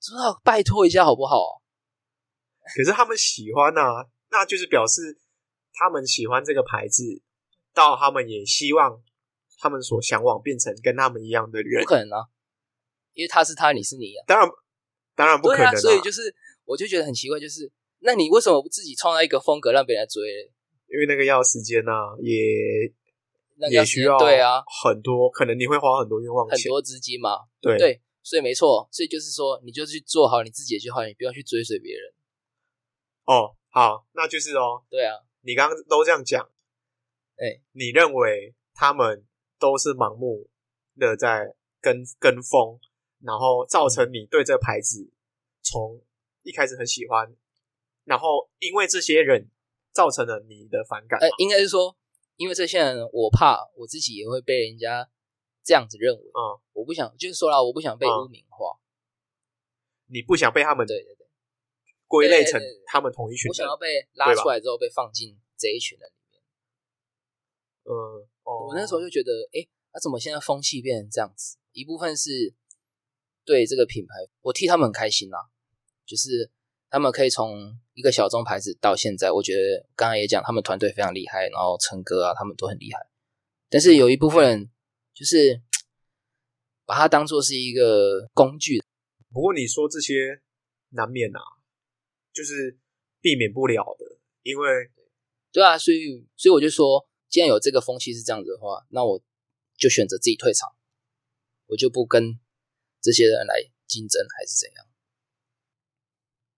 [0.00, 0.40] 知道？
[0.42, 1.60] 拜托一下好不好？
[2.74, 5.18] 可是他们喜欢啊，那就是表示
[5.74, 7.22] 他们喜欢这个牌子，
[7.78, 9.00] 到他们也希望
[9.58, 11.82] 他们所向往变成跟他们一样的人。
[11.82, 12.26] 不可能啊，
[13.14, 14.24] 因为他是他，你是你啊。
[14.26, 14.48] 当然，
[15.14, 15.76] 当然不可能。
[15.76, 20.22] 所以就是，我就觉得很奇怪，就是那你为什么不自己创造一个风格让别人追？
[20.88, 22.92] 因为那个要时间呐，也。
[23.72, 27.40] 也需要对啊，很多可能你会花很多冤枉钱，很多资金嘛。
[27.60, 32.14] 对对，所以没错，所以就是说，你就去做好你自己就好，你不要去追随别人。
[33.24, 34.84] 哦，好，那就是哦。
[34.88, 36.48] 对啊，你刚刚都这样讲，
[37.38, 39.26] 哎，你认为他们
[39.58, 40.48] 都是盲目
[40.98, 42.78] 的在跟跟风，
[43.20, 45.10] 然后造成你对这个牌子
[45.62, 46.02] 从
[46.42, 47.34] 一开始很喜欢，
[48.04, 49.50] 然后因为这些人
[49.92, 51.18] 造成了你的反感。
[51.20, 51.96] 哎，应该是说。
[52.38, 55.10] 因为这些人，我怕我自己也会被人家
[55.64, 56.22] 这样子认为。
[56.22, 58.78] 嗯，我不想，就是说了，我不想被污名化。
[60.06, 61.26] 你不想被他们对对对，
[62.06, 63.76] 归类成他们同一群人我想要。
[63.76, 66.08] 被拉出来之后被放进这一群人。
[67.88, 67.94] 嗯，
[68.44, 71.56] 哦，我那时候就觉得，哎、那、怎么现在风气变成这样子？
[71.72, 72.54] 一部分是
[73.44, 75.38] 对这个品牌，我替他们很开心啦、
[76.04, 76.50] 就是
[76.90, 83.08] 他们可以从一个小众牌子到现在，我觉得刚刚也讲，他们团队非常厉害，然后陈哥啊，他们都很厉害。
[83.70, 84.70] 但是有一部分人
[85.14, 85.62] 就是
[86.84, 88.82] 把它当做是一个工具，
[89.32, 90.42] 不过你说这些
[90.90, 91.40] 难免啊，
[92.34, 92.78] 就是
[93.22, 94.90] 避免不了的，因为
[95.50, 99.22] 对啊，所以所以我就说，既然有这个风气是这样子的话，那我
[99.76, 100.74] 就选择自己退场，
[101.66, 102.38] 我就不跟
[103.00, 104.86] 这些人来竞争，还是怎样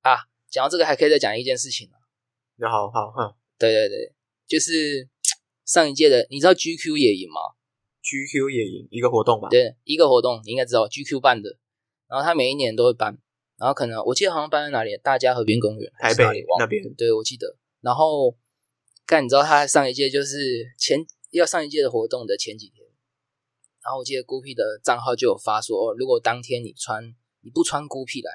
[0.02, 0.28] 啊？
[0.48, 1.98] 讲到这个，还可以再讲一件事情啊。
[2.56, 4.12] 那好好哈对对对，
[4.46, 5.08] 就是
[5.64, 7.40] 上一届的，你知道 GQ 野营吗
[8.02, 9.48] ？，GQ 也赢一个活动吧？
[9.48, 11.58] 对，一个活动你应该知道，GQ 办的，
[12.08, 13.18] 然后他每一年都会办，
[13.56, 16.24] 然后可能我记得好像办在哪里，大家河边公园，台北
[16.58, 17.56] 那边对，我记得。
[17.80, 18.36] 然后，
[19.10, 22.86] 干，你知道他上一届就是前要上一届的活动的前几天，
[23.82, 27.02] 然后我记得孤僻的账号就有发说，哦，如果当天你穿
[27.40, 28.30] 你不穿孤僻来，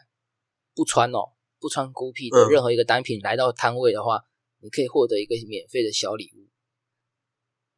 [0.73, 4.19] 不穿哦，不穿孤僻的嗯任何一个单品来到摊位的话，
[4.59, 6.43] 你可以获得一个免费的小礼物。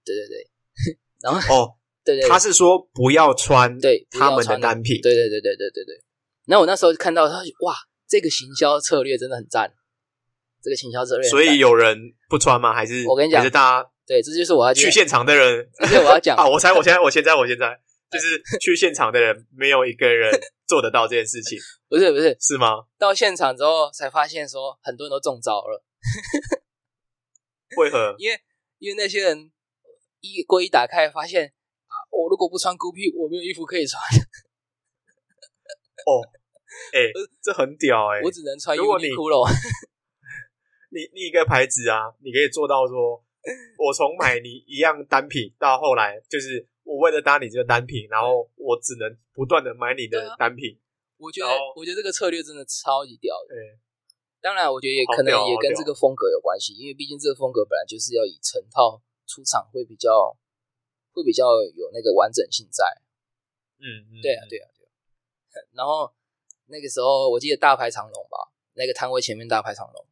[0.04, 0.50] 对对对，
[1.22, 6.04] 然后哦， 对对，他是说不要穿对他们的穿单品，对对对对对对对。
[6.46, 7.76] 然后我那时候看到他，哇，
[8.08, 9.72] 这个行销策略真的很赞，
[10.64, 11.30] 这个行销策略。
[11.30, 12.74] 所以有人不穿吗？
[12.74, 16.48] 还是我跟你讲还是大家对，这就是我要去现场的人这就是我要讲 啊？
[16.48, 20.32] 我猜，我现在，我现在，我现在就是去现场的人，没有一个人
[20.68, 21.58] 做得到这件事情，
[21.90, 22.86] 不是不是，是吗？
[22.98, 25.84] 到现场之后才发现说很多人都中招了，
[27.78, 28.16] 为何？
[28.20, 28.40] 因为
[28.80, 29.52] 因为那些人
[30.22, 31.46] 衣柜一打开，发现
[31.88, 34.02] 啊，我如果不穿孤僻，我没有衣服可以穿，
[36.06, 36.24] 哦，
[36.94, 37.12] 哎、
[37.44, 39.48] 这很屌哎、我只能穿如果你 Uniqlo。
[40.90, 43.24] 你你一个牌子啊，你可以做到说，
[43.78, 50.80] 我从买你一样单品到后来，就是我为了搭你这个单品，然后我只能不断的买你的单品。
[51.18, 53.56] 我觉得我觉得这个策略真的超级屌的。
[53.56, 53.80] 对，
[54.40, 60.38] 当然，我觉得也可能也跟这个风格有关系，因为毕竟这个风格本来就是要以成套出场会比较
[61.12, 61.44] 会比较
[61.76, 62.86] 有那个完整性在。
[63.80, 65.66] 嗯嗯，对啊，对啊，对啊。
[65.74, 66.14] 然后
[66.68, 70.06] 那个时候我记得大排长龙吧，那个摊位前面大排长龙，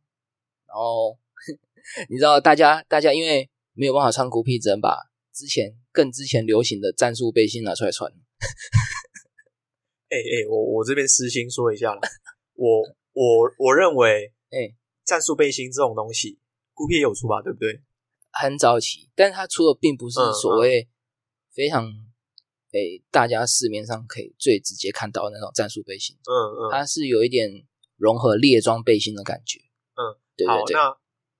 [0.76, 1.18] 然后
[2.12, 4.98] 你知道大家大家因为没有办法穿孤僻，只能把
[5.34, 8.12] 之前更之前流行的战术背心拿出来穿。
[10.10, 12.02] 哎、哎、我我这边私心说一下啦，
[12.56, 12.82] 我
[13.14, 16.40] 我我认为哎、战术背心这种东西，
[16.74, 17.82] 孤僻也有出吧，对不对？
[18.32, 20.90] 很早期，但是它出的并不是嗯所谓
[21.54, 21.86] 非常
[22.74, 26.36] 诶、大家市面上可以最直接看到的那种战术背心，嗯
[26.68, 27.50] 嗯，它是有一点
[27.96, 29.60] 融合猎装背心的感觉。
[29.96, 30.04] 嗯，
[30.38, 30.98] 对好，那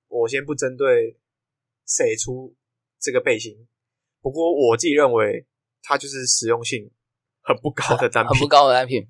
[0.08, 1.18] 我先不针对
[1.86, 2.54] 谁出
[2.98, 3.66] 这个背心，
[4.20, 5.46] 不过我自己认为
[5.82, 6.90] 它就是实用性
[7.42, 9.06] 很不高的单品， 很不高的单品。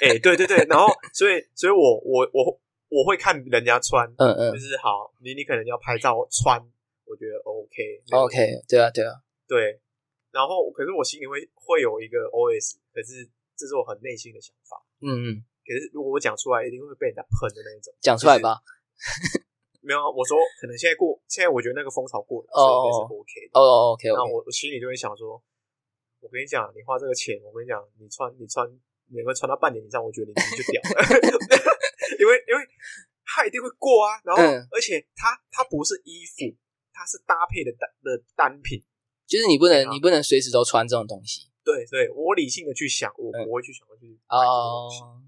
[0.00, 6.60] 哎、对对对，然后 所以所以我我我我会看人家穿，嗯嗯就是好，你你可能要拍照穿，
[7.04, 7.76] 我觉得 OK
[8.10, 9.12] 没有问题，OK，对啊对啊，
[9.48, 9.80] 对，
[10.30, 18.60] 然后可是我心里会会有一个 OS，可是这是我很内心的想法，嗯嗯，可是如果我讲出来，一定会被人家喷的那一种，讲出来吧。
[19.80, 23.52] 没有啊，我说可能现在过，现在我觉得那个风潮过了，哦所以应该是 OK 的。
[23.54, 25.40] 哦哦，OK 那我我心里就会想说，
[26.20, 28.68] 我跟你讲，你花这个钱，我跟你讲，你穿你穿，
[29.08, 30.98] 你会穿到半年以上，我觉得你你就屌了，
[32.20, 32.60] 因为因为
[33.24, 34.20] 它一定会过啊。
[34.24, 36.52] 然后、嗯而且它它不是衣服，
[36.92, 38.82] 它是搭配的单的单品。
[39.26, 41.48] 就是你不能啊你不能随时都穿这种东西。
[41.64, 45.00] 对对，我理性的去想，我嗯不会去想要去买这个东西。
[45.02, 45.22] 哦，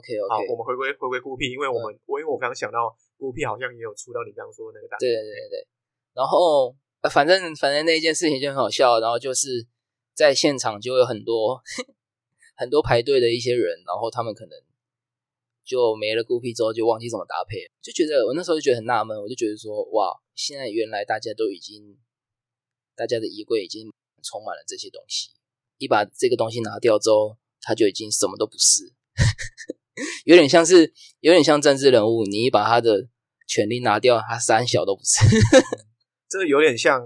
[0.00, 5.08] 对，OK 好，OK，我们回归回归孤僻，因为我们、我因为我刚刚想到孤僻好像也有出到你刚刚说的那个单品。
[5.08, 5.66] 对对对。
[6.14, 9.66] 然后呃反正反正那件事情就很好笑，然后就是
[10.14, 11.60] 在现场就有很多
[12.56, 14.58] 很多排队的一些人，然后他们可能
[15.64, 21.98] 就没了孤僻之后就忘记怎么搭配了，就觉得我那时候就觉得很纳闷，我就觉得说哇，现在原来大家都已经
[22.94, 25.30] 大家的衣柜已经充满了这些东西，
[25.78, 28.92] 一把这个东西拿掉之后，它就已经什么都不是。
[30.24, 33.08] 有点像是，有点像政治人物，你把他的
[33.46, 35.24] 权力拿掉，他三小都不是。
[36.28, 37.00] 这有点像，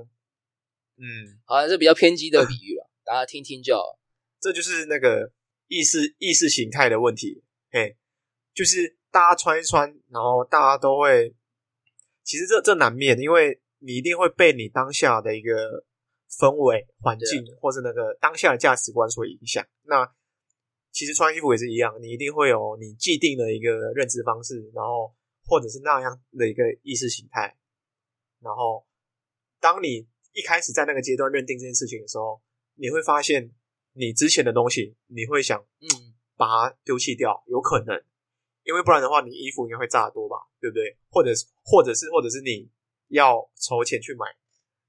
[0.97, 1.05] 嗯，
[1.45, 3.83] 好，像是比较偏激的比喻了，大家听听就好。
[4.41, 5.33] 这就是那个
[5.67, 7.43] 意识意识形态的问题。
[7.71, 7.97] 嘿，
[8.55, 11.35] 就是大家穿一穿，然后大家都会，
[12.25, 15.85] 其实这这难免，因为你一定会被你当下的一个
[16.31, 19.67] 氛围、环境，或是那个当下的价值观所影响。
[19.83, 20.11] 那
[20.91, 25.15] 其实穿衣服也是一样，你一定会有你既定的一个认知方式，然后
[25.47, 27.57] 或者是那样的一个意识形态，
[28.41, 28.87] 然后
[29.61, 32.41] 当你一开始在那个阶段认定这件事情的时候，
[32.75, 33.51] 你会发现
[33.93, 38.03] 你之前的东西，你会想嗯，把它丢弃掉，有可能，
[38.65, 40.97] 因为不然的话，你衣服应该会炸多吧，对不对？
[41.11, 42.71] 或者是或者是或者是你
[43.09, 44.27] 要筹钱去买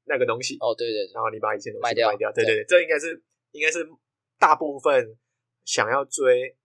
[0.05, 2.55] 那个东西，哦，对对对，然后你把以前的东西卖掉卖掉，对对。
[2.55, 3.87] 对对，这应该是应该是
[4.37, 5.17] 大部分
[5.69, 6.57] 想要追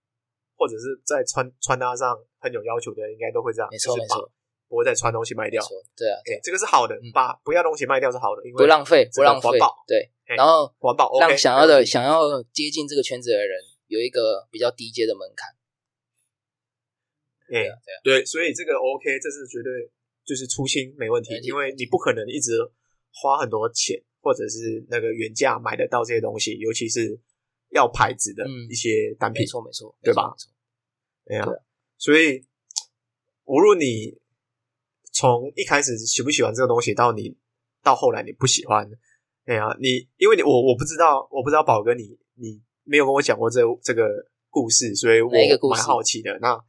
[0.57, 4.31] 或者是在穿穿搭上很有要求的人，应该都会这样，没错没错。
[4.67, 5.61] 不会再穿东西卖掉。
[5.95, 15.53] 对啊，对，这个是好的嗯，把不要东西卖掉是好的，因为不浪费，不浪费环保，对，嘿然后环保，让想要的想要接近这个圈子的人有一个比较低阶的门槛，
[17.55, 19.69] 哎对啊，对所以这个 OK，这是绝对
[20.25, 22.57] 就是初心没，问题因为你不可能一直
[23.13, 27.19] 花很多钱或者是那个原价买得到这些东西，尤其是
[27.75, 30.23] 要牌子的嗯一些单品没，错没错，对吧？
[30.23, 30.49] 没错？
[31.25, 31.37] 没错。
[31.37, 31.61] 对啊对啊，
[31.97, 32.45] 所以
[33.43, 34.17] 无论你
[35.11, 37.37] 从一开始喜不喜欢这个东西，到你
[37.83, 38.89] 到后来你不喜欢，
[39.45, 44.07] 哎呀，你因为你我我不知道，我不知道宝哥你你没有跟我讲过这这个
[44.49, 45.29] 故事，所以我
[45.69, 46.37] 蛮好奇的。
[46.39, 46.59] 那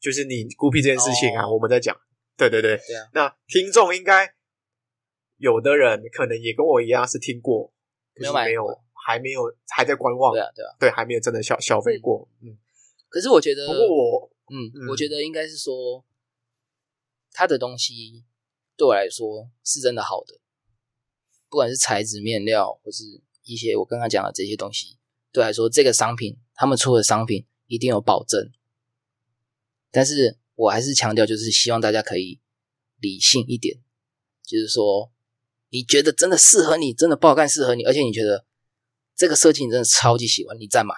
[0.00, 1.54] 就是你孤僻这件事情啊，哦。
[1.54, 1.96] 我们在讲，
[2.36, 4.34] 对对对，对啊，那听众应该
[5.38, 7.72] 有的人可能也跟我一样是听过，
[8.14, 10.74] 可没有是没有买过还没有还在观望，对啊对啊。
[10.80, 12.58] 对，还没有真的消消费过，嗯。
[13.08, 16.04] 可是我觉得，不过我嗯，嗯我觉得应该是说，
[17.30, 18.24] 他的东西
[18.76, 20.40] 对我来说是真的好的，
[21.48, 23.04] 不管是材质、面料，或是
[23.44, 24.98] 一些我刚刚讲的这些东西，
[25.30, 28.50] 对我来说，这个商品他们出的商品一定有保证。
[29.92, 32.40] 但是我还是强调，就是希望大家可以
[32.98, 33.78] 理性一点，
[34.42, 35.12] 就是说，
[35.70, 38.44] 你觉得真的适合你，真的不好看适合你，而且你觉得
[39.16, 40.94] 这个设计你真的超级喜欢，你再买。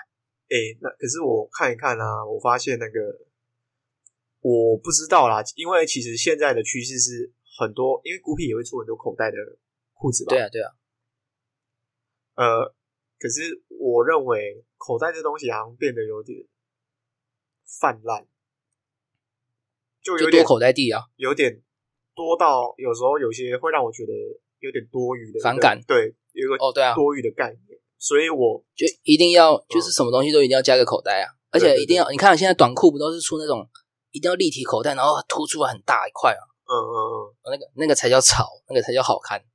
[0.48, 3.00] 诶、那可是我看一看啊，我发现那个
[4.40, 9.36] 我不知道啦，因为其实现在的趋势是很多，因为孤僻也会出很多口袋的
[9.92, 10.30] 裤子吧。
[10.30, 10.72] 对啊，对啊，
[12.34, 12.74] 呃，
[13.18, 16.44] 可是我认为口袋这东西好像变得有点
[17.80, 18.26] 泛滥，
[20.02, 21.02] 就有点口袋地啊。
[21.16, 21.62] 有点
[22.14, 24.12] 多到有时候有些会让我觉得
[24.60, 33.68] 有点多余的反感对，有一个哦，对啊，多余的概念，所以我就一定要就是什么东西都一定要加个口袋啊，而且一定要你看现在短裤不都是出那种
[34.10, 36.96] 一定要立体口袋，然后凸出来很大一块啊，嗯嗯
[37.44, 39.42] 嗯，那个那个才叫潮，那个才叫好看。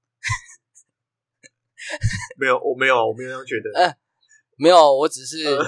[2.38, 3.72] 没有，我没有，我没有这样觉得。
[3.80, 3.96] 呃
[4.56, 5.60] 没有，我只是嗯。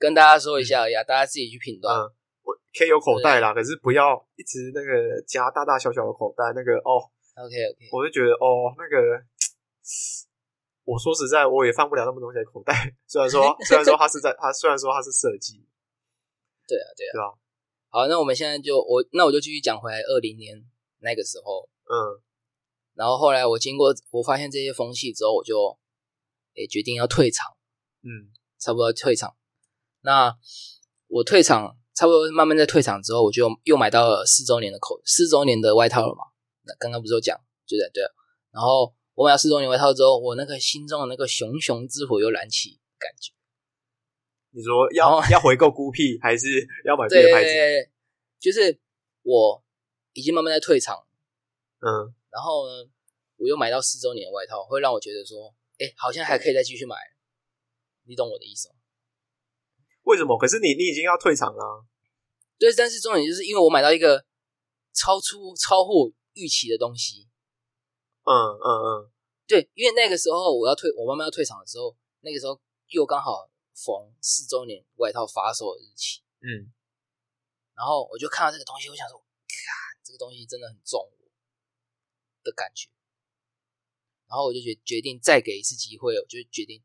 [0.00, 1.92] 跟大家说一下而已啊，大家自己去品断。
[1.92, 2.06] 嗯，
[2.46, 7.02] 我可以有口袋啦，可是不要一直那个加大大小小的口袋，那个哦
[7.34, 9.18] ，OK OK，我就觉得哦，那个，
[10.88, 12.72] 我说实在，我也放不了那么多东西在口袋。
[13.06, 15.60] 虽然说， 虽然说它是在，它虽然说它是设计，
[16.66, 17.12] 对啊对啊。
[17.12, 17.28] 对啊？
[17.90, 20.56] 好，那我们现在就我那我就继续讲回来二零年
[21.00, 22.24] 那个时候，嗯
[22.94, 25.78] 然后后来我经过我发现这些风气之后，我就
[26.54, 27.46] 也决定要退场。
[28.02, 29.36] 嗯差不多退场。
[30.00, 30.34] 那
[31.08, 36.24] 我退场，差不多慢慢在退场之后，我就又买到了四周年的口四周年的外套了嘛。
[36.62, 38.10] 那刚刚不是有讲，就在对啊。
[38.50, 43.32] 然后我买了四周年外套之后，我那个心中的那个熊熊之火又燃起，感觉。
[44.50, 46.46] 你说要要回购孤僻，还是
[46.84, 47.90] 要买别对的牌子？
[48.38, 48.78] 就是
[49.22, 49.64] 我
[50.12, 51.04] 已经慢慢在退场，
[51.80, 52.88] 嗯然后呢，
[53.38, 56.94] 我又买到四周年的外套，会让我觉得说，哎，好像还可以再继续买。
[58.04, 58.76] 你懂我的意思吗？
[60.04, 60.38] 为什么？
[60.38, 61.82] 可是你你已经要退场了啊、
[62.56, 64.24] 对，但是重点就是因为我买到一个
[64.94, 67.26] 超出超乎预期的东西。
[68.28, 69.10] 嗯嗯嗯
[69.46, 76.68] 对，因为那个时候我要退，我妈妈要退场的时候，那个时候又刚好逢四周年外套发售的日期，嗯，
[77.74, 79.16] 然后我就看到这个东西，我想说，
[79.48, 81.30] 看这个东西真的很重我
[82.44, 82.90] 的感觉，
[84.28, 86.84] 然后我就决决定再给一次机会，我就决定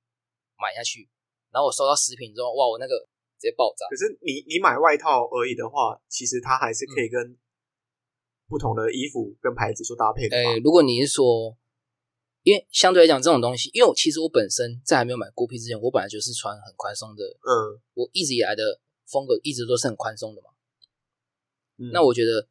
[0.58, 1.10] 买下去。
[1.52, 2.98] 然后我收到食品之后，哇，我那个
[3.38, 3.86] 直接爆炸。
[3.90, 7.38] 可是你你买外套而已的话，其实它还是可以跟
[8.54, 10.52] 不同的衣服跟牌子做搭配的嘛。
[10.52, 11.58] 呃，如果你是说，
[12.44, 20.52] 因为相对来讲这种东西，因为我其实我本身在还没有买孤僻之前，我本来就是穿很宽松的，嗯我一直以来的风格一直都是很宽松的嘛。
[21.80, 22.48] 嗯，那我觉得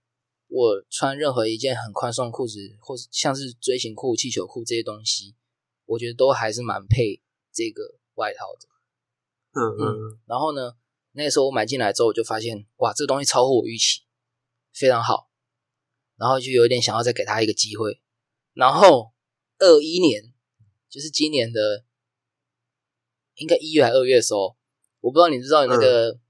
[0.49, 5.37] 我穿任何一件很宽松的裤子，或是像是锥形裤、气球裤这些东西，
[5.87, 7.23] 我觉得都还是蛮配
[7.53, 8.69] 这个外套的。
[9.55, 10.75] 嗯嗯嗯然后呢，
[11.13, 14.01] 那个时候我买进来之后，我就发现哇，这个东西超乎我预期，
[14.73, 15.29] 非常好。
[16.23, 18.01] 然后就有点想要再给他一个机会。
[18.55, 19.11] 然后
[19.59, 20.33] 二一年，
[20.89, 21.85] 就是今年的
[23.35, 24.57] 应该一月还二月的时候，
[25.01, 26.21] 我不知道你知道那个，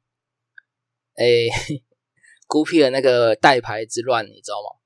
[1.20, 1.26] 哎、
[2.46, 4.80] 孤僻的那个代牌之乱，你知道吗？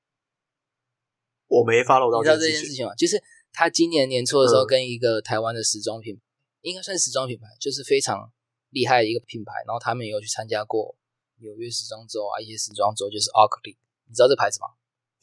[1.47, 2.85] 我没 follow 到你知道这件事情。
[2.85, 2.93] 吗？
[2.95, 6.19] 就是他今年年初的时候，嗯跟一个台湾的时装品，
[6.59, 8.29] 应该算时装品牌，就是非常
[8.71, 9.53] 厉害的一个品牌。
[9.65, 10.97] 然后他们也有去参加过
[11.39, 13.77] 纽约时装周啊，一些时装周，就是 Oakley，
[14.09, 14.67] 你知道这牌子吗？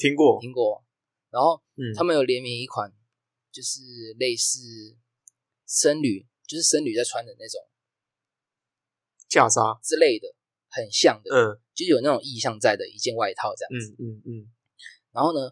[0.05, 0.84] 听过，听过。
[1.30, 2.92] 然后嗯，他们有联名一款，
[3.50, 3.80] 就是
[4.18, 4.61] 类似
[5.64, 7.59] 僧侣，就是僧侣在穿的那种
[9.30, 10.28] 袈裟，之类的，
[10.68, 11.61] 很像的，嗯。
[11.74, 13.96] 就有那种意象在的一件外套这样嗯子。
[13.98, 14.52] 嗯嗯，
[15.11, 15.50] 然后呢，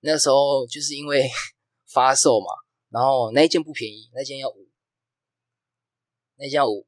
[0.00, 1.30] 那时候就是因为
[1.88, 2.48] 发售嘛，
[2.90, 4.68] 然后那一件不便宜，那件要五，
[6.36, 6.86] 那件要五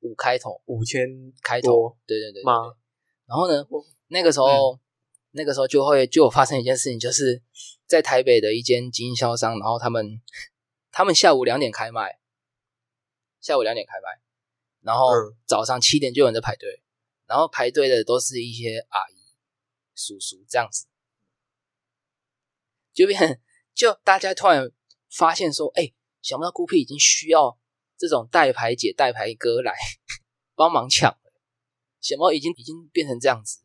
[0.00, 0.62] 五开头。
[0.64, 1.68] 五千开头。
[1.68, 2.42] 多，对对对？
[3.26, 4.80] 然后呢我，那个时候、
[5.32, 7.42] 那个时候就会就有发生一件事情，就是
[7.86, 10.22] 在台北的一间经销商，然后他们
[10.90, 12.18] 他们下午两点开卖，
[13.40, 14.22] 下午两点开卖，
[14.80, 15.36] 然后嗯。
[15.44, 16.82] 早上七点就有人在排队，
[17.26, 19.16] 然后排队的都是一些阿姨、
[19.94, 20.86] 叔叔这样子，
[22.94, 23.38] 就变
[23.74, 24.72] 就大家突然
[25.10, 27.58] 发现说，哎、想不到孤僻已经需要
[27.98, 29.74] 这种代牌姐、代牌哥来
[30.56, 31.32] 帮忙抢了，
[32.00, 33.60] 想不到已经已经变成这样子，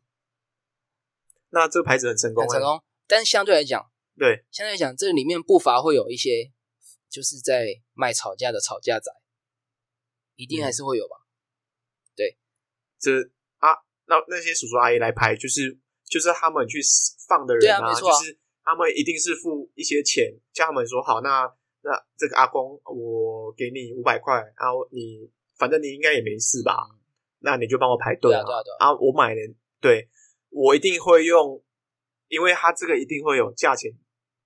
[1.50, 2.62] 那这个牌子很成功，很成。
[2.62, 2.82] 功。
[3.06, 6.52] 但是相对来讲，对，相对来讲，这里面不乏会有一些
[7.08, 9.10] 就是在卖吵架的吵架仔，
[10.36, 11.16] 一定还是会有吧？
[12.14, 12.36] 对
[12.98, 13.10] 这
[13.58, 13.72] 啊，
[14.06, 16.80] 那那些叔叔阿姨来排，就是就是他们去
[17.28, 26.76] 放的人对啊没错啊就是他们一定是付一些钱，叫他们说好，那那这个阿公我给你五百块，然后你反正你应该也没事吧，
[27.38, 29.40] 那你就帮我排队对啊，对啊，对啊，啊，我买了，
[29.80, 30.10] 对
[30.50, 31.62] 我一定会用，
[32.28, 33.92] 因为它这个一定会有价钱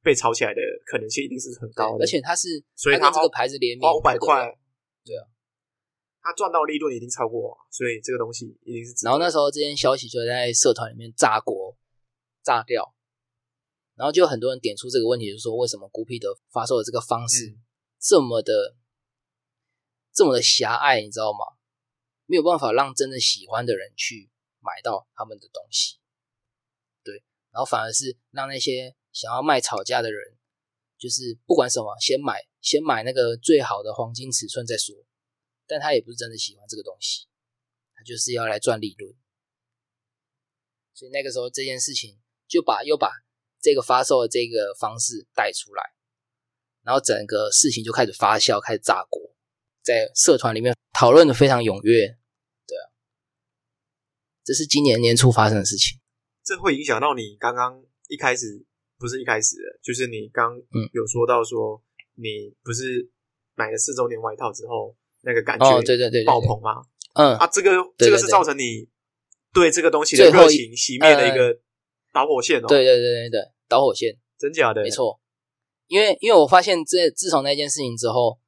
[0.02, 4.58] 被炒起来的可能性，一定是很高的，而且它是所以它这个牌子联名花五百块，
[5.04, 5.26] 对啊，
[6.20, 8.92] 它赚到利润一定超过，所以这个东西一定是。
[9.04, 11.76] 然后那时候这件消息就在社团里面炸锅、
[12.42, 12.94] 炸掉，
[13.94, 17.62] 然后就很多人点出这个问题，就是说为什么孤僻的发售的这个方式嗯
[17.98, 18.74] 这么的、
[20.12, 21.38] 这么的狭隘，你知道吗？
[22.26, 24.30] 没有办法让真的喜欢的人去
[24.62, 25.98] 买到他们的东西，
[27.02, 30.38] 对，然后反而是让那些想要卖吵架的人，
[30.96, 34.94] 就是不管什么，先买先买那个最好的黄金尺寸再说，
[35.66, 37.26] 但他也不是真的喜欢这个东西。
[37.94, 39.14] 他就是要来赚利润。
[40.94, 43.10] 所以那个时候这件事情就把又把
[43.60, 45.82] 这个发售的这个方式带出来，
[46.82, 49.34] 然后整个事情就开始发酵，开始炸锅，
[49.82, 52.16] 在社团里面讨论的非常踊跃。
[54.44, 55.98] 这是今年年初发生的事情。
[56.44, 58.64] 这会影响到你刚刚一开始
[58.98, 61.82] 不是一开始的，就是你刚嗯有说到说
[62.14, 63.10] 你不是
[63.54, 66.82] 买了四周年外套之后那个感觉哦，对对对爆棚吗？
[67.14, 68.88] 嗯，啊，这个这个是造成你
[69.52, 71.60] 对这个东西的热情熄灭的一个
[72.12, 74.18] 导火线哦。，对对对对对，导火线。
[74.38, 74.82] 真假的？
[74.82, 75.20] 没，错，
[75.86, 78.40] 因为因为我发现这自从那件事情之后，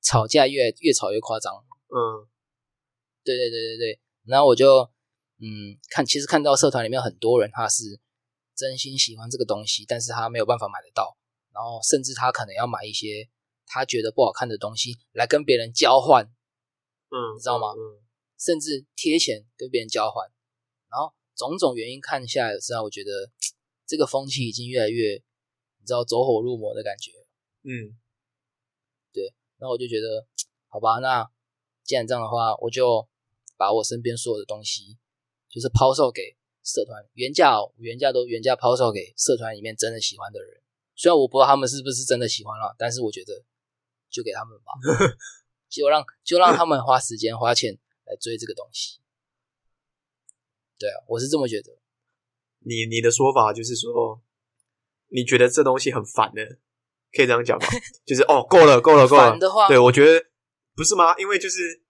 [0.00, 1.52] 吵架越越吵越夸张。
[1.88, 2.26] 嗯
[3.22, 4.88] 对对对对对，然后我就
[5.44, 8.00] 嗯看，其实看到社团里面很多人他是
[8.54, 11.16] 真心喜欢这个东西，但是他没有办法买得到，
[11.52, 13.28] 然后甚至他可能要买一些
[13.66, 16.24] 他觉得不好看的东西来跟别人交换，
[17.10, 18.00] 嗯，你知道吗嗯，
[18.38, 20.26] 甚至贴钱跟别人交换，
[20.90, 23.30] 然后种种原因看下来之后，我觉得
[23.86, 25.22] 这个风气已经越来越，
[25.78, 27.10] 你知道走火入魔的感觉。
[27.64, 27.98] 嗯
[29.12, 30.26] 对，那我就觉得，
[30.68, 31.30] 好吧，那
[31.82, 33.06] 既然这样的话，我就
[33.56, 34.96] 把我身边所有的东西，
[35.54, 40.60] 就是抛售给社团，原价哦，原价都原价抛售给社团里面真的喜欢的人。
[40.96, 43.44] 虽然我不知道他们是不是真的喜欢了，但是我觉得
[44.10, 44.72] 就给他们吧，
[45.70, 48.98] 就让就让他们花时间花钱来追这个东西。
[50.76, 51.78] 对啊，我是这么觉得。
[52.66, 54.20] 你你的说法就是说，
[55.08, 56.44] 你觉得这东西很烦的，
[57.12, 57.66] 可以这样讲吗？
[58.04, 59.38] 就是哦，够了，够了，够了烦。
[59.38, 60.26] 的话，对，我觉得
[60.74, 61.14] 不是吗？
[61.18, 61.82] 因为就是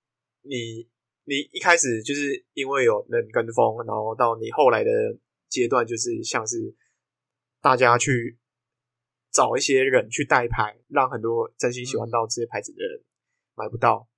[0.43, 0.89] 你，
[1.25, 4.91] 你一开始就是因为有人跟风，然后到你后来的
[5.49, 6.75] 阶段，就是像是
[7.61, 8.39] 大家去
[9.33, 13.03] 找一些人去代拍，让很多真心喜欢到这些牌子的人
[13.55, 14.09] 买不到，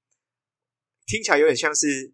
[1.07, 2.13] 听起来有点像是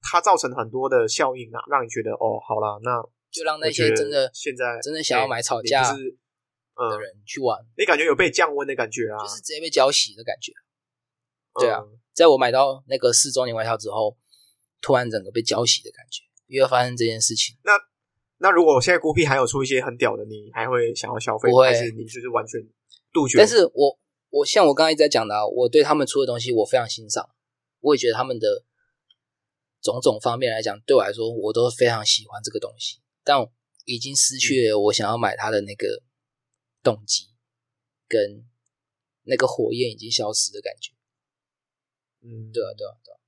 [0.00, 5.98] 它造成很多的效应啊，让你觉得哦，好啦，那就让那些真的现在真的想要买吵你架的，
[6.98, 9.18] 人去玩，你感觉有被降温的感觉啊？
[9.18, 10.52] 就是直接被浇洗的感觉。
[11.60, 14.16] 对啊嗯在我买到那个四周年外套之后，
[14.80, 17.56] 突然整个被浇洗的感觉，因为发生这件事情。
[17.64, 17.72] 那
[18.38, 21.50] 那如果现在孤僻还有出一些很屌的，你还会想要消费？
[21.50, 22.60] 不会还是你就是完全
[23.12, 23.38] 杜绝？
[23.38, 23.98] 但是我
[24.30, 27.28] 我像我刚才一直在讲的、啊，我对他们出的东西我非常欣赏，
[27.80, 28.64] 我也觉得他们的
[29.80, 33.52] 种种方面来讲，对我来说，我都非常喜欢这个东西，但我
[33.84, 36.02] 已经失去了我想要买它的那个
[36.82, 37.28] 动机，
[38.08, 38.44] 跟
[39.24, 40.93] 那个火焰已经消失的感觉。
[42.24, 43.20] 嗯，对啊，对啊，对啊。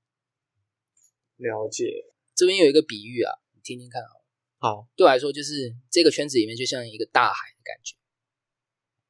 [1.37, 2.11] 了解。
[2.35, 4.25] 这边有一个比喻啊，你听听看好了。
[4.57, 7.95] 好，对我来说，就是这个圈子里面就像一个大海的感觉。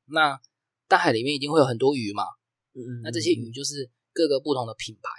[0.07, 0.41] 那
[0.89, 2.23] 大海里面一定会有很多鱼嘛，
[2.73, 5.09] 嗯嗯，那这些鱼就是各个不同的品牌。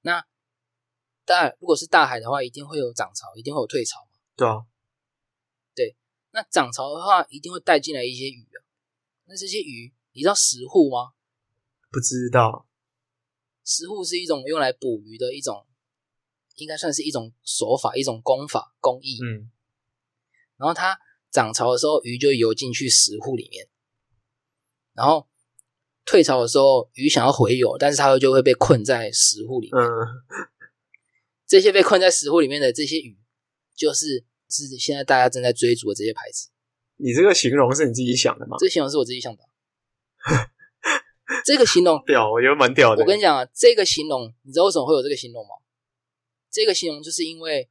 [0.00, 0.26] 那
[1.24, 4.18] 大如果是大海的话，一定会有涨潮，一定会有退潮嘛。
[4.34, 4.66] 对啊，
[5.74, 5.96] 对
[6.32, 8.58] 那涨潮的话，一定会带进来一些鱼啊。
[9.26, 11.12] 那这些鱼，你知道石户吗？
[11.92, 12.66] 不知道。
[13.64, 15.66] 石户是一种用来捕鱼的一种，
[16.56, 19.18] 应该算是一种手法、一种功法、工艺。
[19.22, 19.50] 嗯，
[20.56, 20.98] 然后它
[21.30, 23.68] 涨潮的时候，鱼就游进去石户里面，
[24.94, 25.28] 然后
[26.04, 29.82] 退潮的时候，鱼想要回游，但是它就会被困在石户里面。
[29.82, 29.88] 嗯，
[31.46, 33.18] 这些被困在石户里面的这些鱼，
[33.74, 36.50] 就是是现在大家正在追逐的这些牌子。
[36.96, 38.56] 你这个形容是你自己想的吗？
[38.58, 39.42] 这形容是我自己想的。
[41.44, 43.02] 这个形容，屌，我觉得蛮屌的。
[43.02, 45.50] 我跟你讲啊，这个形容，你知道为什么会有这个形容吗？
[46.50, 47.68] 这个形容就是因为，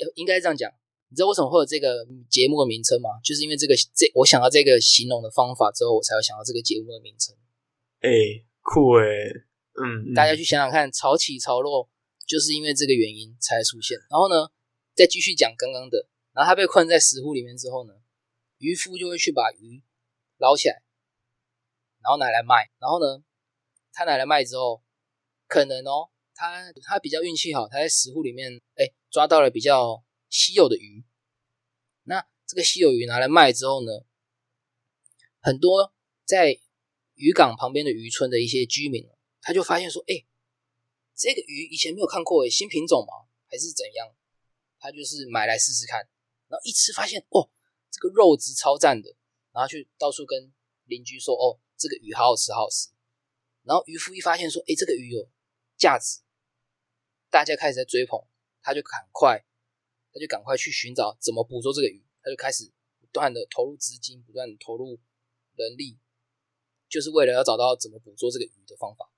[0.00, 0.70] 呃应该这样讲，
[1.10, 3.10] 你知道为什么会有这个节目的名称吗？
[3.22, 7.36] 就是因为这个这我想到这个形容的方法之后，我才有想到这个节目的名称。
[8.00, 8.10] 哎、
[8.62, 9.04] 酷哎、
[9.74, 11.88] 嗯，嗯大家去想想看，潮起潮落，
[12.26, 13.98] 就是因为这个原因才出现。
[14.08, 14.50] 然后呢，
[14.94, 17.92] 再继续讲刚刚的，然后他被困在石窟里面之后呢，
[18.58, 19.82] 渔夫就会去把鱼
[20.38, 20.82] 捞起来，
[22.02, 22.70] 然后拿来卖。
[22.78, 23.22] 然后呢，
[23.92, 24.82] 他拿来卖之后，
[25.46, 31.04] 可能哦，他他比较运气好，他在石窟里面哎抓到了比较稀有的鱼。
[32.04, 34.04] 那这个稀有鱼拿来卖之后呢，
[35.40, 35.92] 很多
[36.24, 36.58] 在
[37.14, 39.08] 渔港旁边的渔村的一些居民，
[39.40, 40.24] 他就发现说，哎、
[41.14, 43.28] 这个鱼以前没有看过，哎，新品种吗？
[43.50, 44.14] 还是怎样？
[44.78, 45.98] 他就是买来试试看，
[46.46, 47.50] 然后一吃发现，哦，
[47.90, 49.12] 这个肉质超赞的，
[49.52, 50.52] 然后去到处跟
[50.84, 52.90] 邻居说，哦，这个鱼好好吃，好好吃。
[53.62, 55.30] 然后渔夫一发现说，哎，这个鱼有
[55.76, 56.20] 价值，
[57.30, 58.26] 大家开始在追捧，
[58.60, 59.44] 他就赶快，
[60.12, 64.98] 他就赶快去寻找怎么捕捉这个鱼，他就开始不断的投入资金，不断的投入
[65.54, 65.98] 人力，
[66.88, 69.10] 就是为了要找到怎么捕捉这个鱼的方法，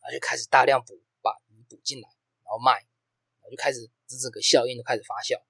[0.00, 2.72] 然后就开始大量捕，把鱼捕进来，然后卖，
[3.40, 5.42] 然后就开始这整个效应都开始发酵，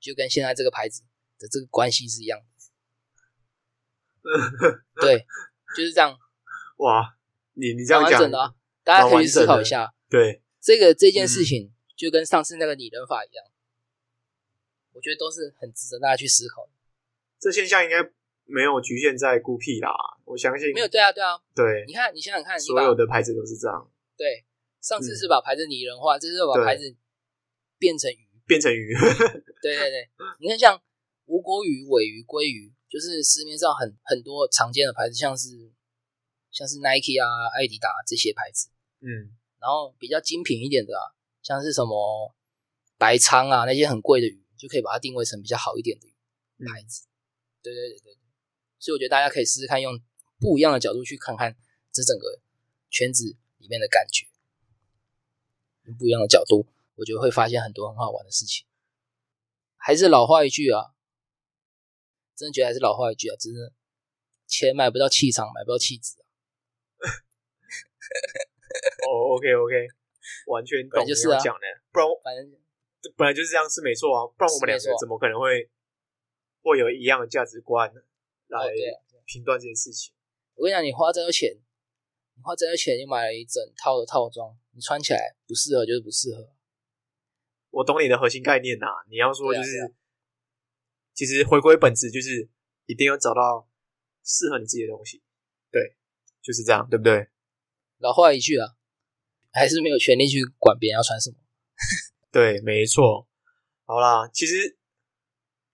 [0.00, 1.02] 就跟现在这个牌子
[1.38, 2.55] 的这个关系是一样的。
[5.00, 5.26] 对，
[5.76, 6.16] 就是这样，
[6.78, 7.16] 哇，
[7.54, 8.54] 你你这样讲，完整的啊。
[8.82, 13.44] 大家可以去思考一下，对，这个这嗯件事情就跟上次那个拟人法一样，
[14.92, 16.70] 我觉得都是很值得大家去思考的。
[17.40, 17.96] 这现象应该
[18.44, 19.90] 没有局限在孤僻啦，
[20.24, 21.84] 我相信没有，对啊，对啊，对。
[21.88, 24.44] 你看，你想想看，所有的牌子都是这样，对
[24.80, 26.94] 上次嗯是把牌子拟人化，这次又把牌子
[27.76, 28.94] 变成鱼，变成鱼，
[29.60, 30.08] 对对对，
[30.38, 30.80] 你看像
[31.24, 35.72] 无国鱼、尾鱼、鲑鱼，就是市面上很很多常见的牌子，像是
[36.50, 38.68] 像是 Nike 啊、艾迪达这些牌子，
[39.00, 41.02] 嗯，然后比较精品一点的啊，
[41.42, 42.34] 像是什么
[42.96, 46.06] 白仓啊那些很贵的鱼，就可以把它定位成比较好一点的
[46.58, 47.06] 嗯牌子。
[47.62, 48.18] 对对对对对，
[48.78, 50.00] 所以我觉得大家可以试试看，用
[50.38, 51.56] 不一样的角度去看看
[51.92, 52.40] 这整个
[52.90, 54.26] 圈子里面的感觉，
[55.84, 58.64] 用不一样的角度，我觉得会发现很多很好玩的事情。
[59.76, 60.94] 还是老话一句啊，
[62.36, 63.72] 真的觉得还是老话一句啊，真的
[64.46, 66.22] 钱买不到气场，买不到气质啊。
[69.08, 69.88] 哦，OK OK，
[70.46, 72.54] 完全懂就是啊要讲的，不然我反正
[73.16, 75.68] 本来就是这样是没错啊，不然我们两个怎么可能会
[76.62, 77.92] 会有一样的价值观
[78.48, 78.68] 来
[79.24, 80.12] 评断这件事情？
[80.54, 81.56] 我跟你讲，你花这个钱，
[82.34, 86.52] 你花这个钱，你买了一整套的套装，你穿起来不适合就是不适合。
[87.70, 89.94] 我懂你的核心概念呐、你要说就是，
[91.16, 92.48] 其实回归本质就是
[92.84, 93.66] 一定要找到
[94.22, 95.22] 适合你自己的东西，
[95.72, 95.96] 对，
[96.42, 97.28] 就是这样，对不对？
[97.98, 98.76] 老话一句啊，
[99.50, 101.36] 还是没有权利去管别人要穿什么。
[102.30, 103.26] 对，没错。
[103.86, 104.76] 好啦，其实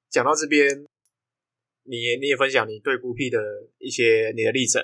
[0.09, 0.87] 讲到这边，
[1.83, 3.41] 你也你也分享你对孤僻的
[3.79, 4.81] 一些你的历程。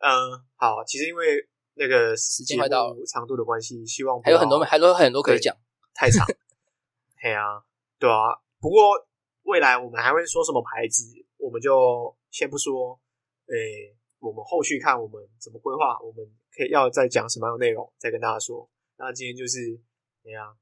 [0.00, 5.56] 嗯，好，其实因为那个时间快到了长度的关系，希望不还有很多，还有很多可以讲。
[5.94, 6.26] 太长。
[7.16, 7.64] 嘿啊，
[7.98, 8.42] 对啊。
[8.60, 9.08] 不过
[9.42, 11.04] 未来我们还会说什么牌子，
[11.36, 12.98] 我们就先不说。
[13.46, 16.24] 诶、我们后续看我们怎么规划，我们
[16.56, 18.70] 可以要再讲什么样的内容，再跟大家说。
[18.96, 19.78] 那今天就是
[20.22, 20.56] 怎样，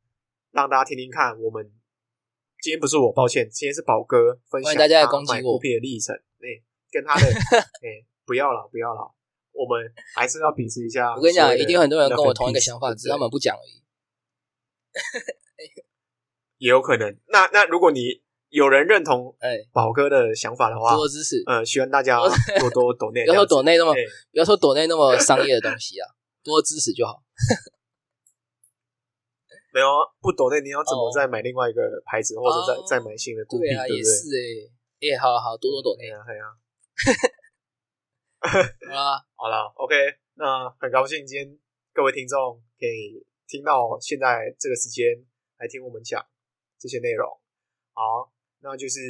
[0.51, 1.39] 让大家听听看。
[1.39, 1.71] 我们
[2.61, 6.15] 今天不是我，抱歉，今天是宝哥分享欢迎大家攻击我买孤僻的历程。
[6.17, 7.27] 诶、跟他的
[7.85, 9.15] 诶、不要了，不要了。
[9.53, 11.15] 我们还是要秉持一下。
[11.15, 13.83] 我跟你讲，一定很多人跟我同一个想法，只是他们不讲而已。
[16.59, 17.15] 也有可能。
[17.29, 21.43] 那那如果你有人认同哎，宝哥的想法的话，多支持。
[21.47, 23.99] 呃，希望大家多多抖内，不要说抖内那么，哎
[24.33, 26.07] 不要说抖内那么商业的东西啊，
[26.43, 27.23] 多支持就好。
[29.73, 33.69] 没有啊不抖内，你要怎么哦再买另外一个牌子，或者再哦再买新的对？
[33.97, 34.67] 也是哎，
[35.15, 36.51] 哎，好好多多抖内对啊，对啊。
[38.91, 39.95] 好啦，好了，OK，
[40.35, 41.57] 那很高兴今天
[41.93, 45.25] 各位听众可以听到现在这个时间
[45.59, 46.27] 来听我们讲
[46.81, 47.29] 这些内容。
[47.93, 48.29] 好，
[48.63, 49.01] 那就是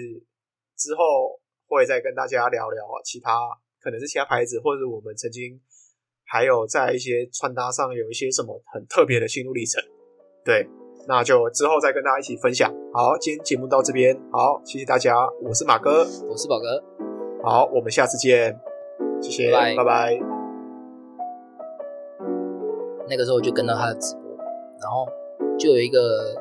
[0.77, 3.33] 之后会再跟大家聊聊其他，
[3.81, 5.61] 可能是其他牌子，或者我们曾经
[6.25, 9.83] 还有在一些穿搭上有一些什么很特别的心路历程。
[10.45, 10.69] 对，
[11.09, 12.73] 那就之后再跟大家一起分享。
[12.93, 16.83] 好，今天节目到这边，好，谢谢大家，我是马哥，我是宝哥。
[17.43, 18.59] 好，我们下次见，
[19.21, 20.21] 谢谢，拜拜拜拜。
[23.09, 24.23] 那个时候我就跟到他的直播，
[24.81, 25.05] 然后
[25.59, 26.35] 就有一个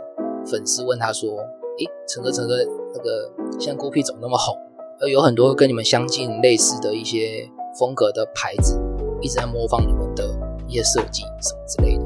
[0.45, 1.39] 粉丝问他说
[1.79, 2.55] ：“诶，陈哥，陈哥，
[2.93, 4.55] 那个现在孤僻怎么那么红？
[4.99, 8.79] 呃，有很多跟你们相近类似的一些风格的牌子，
[9.21, 10.29] 一直在模仿你们的
[10.67, 12.03] 一些设计什么之类的。”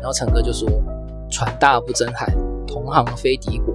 [0.00, 0.68] 然后陈哥就说
[1.30, 2.32] ：“船大不争海，
[2.66, 3.74] 同行非敌国。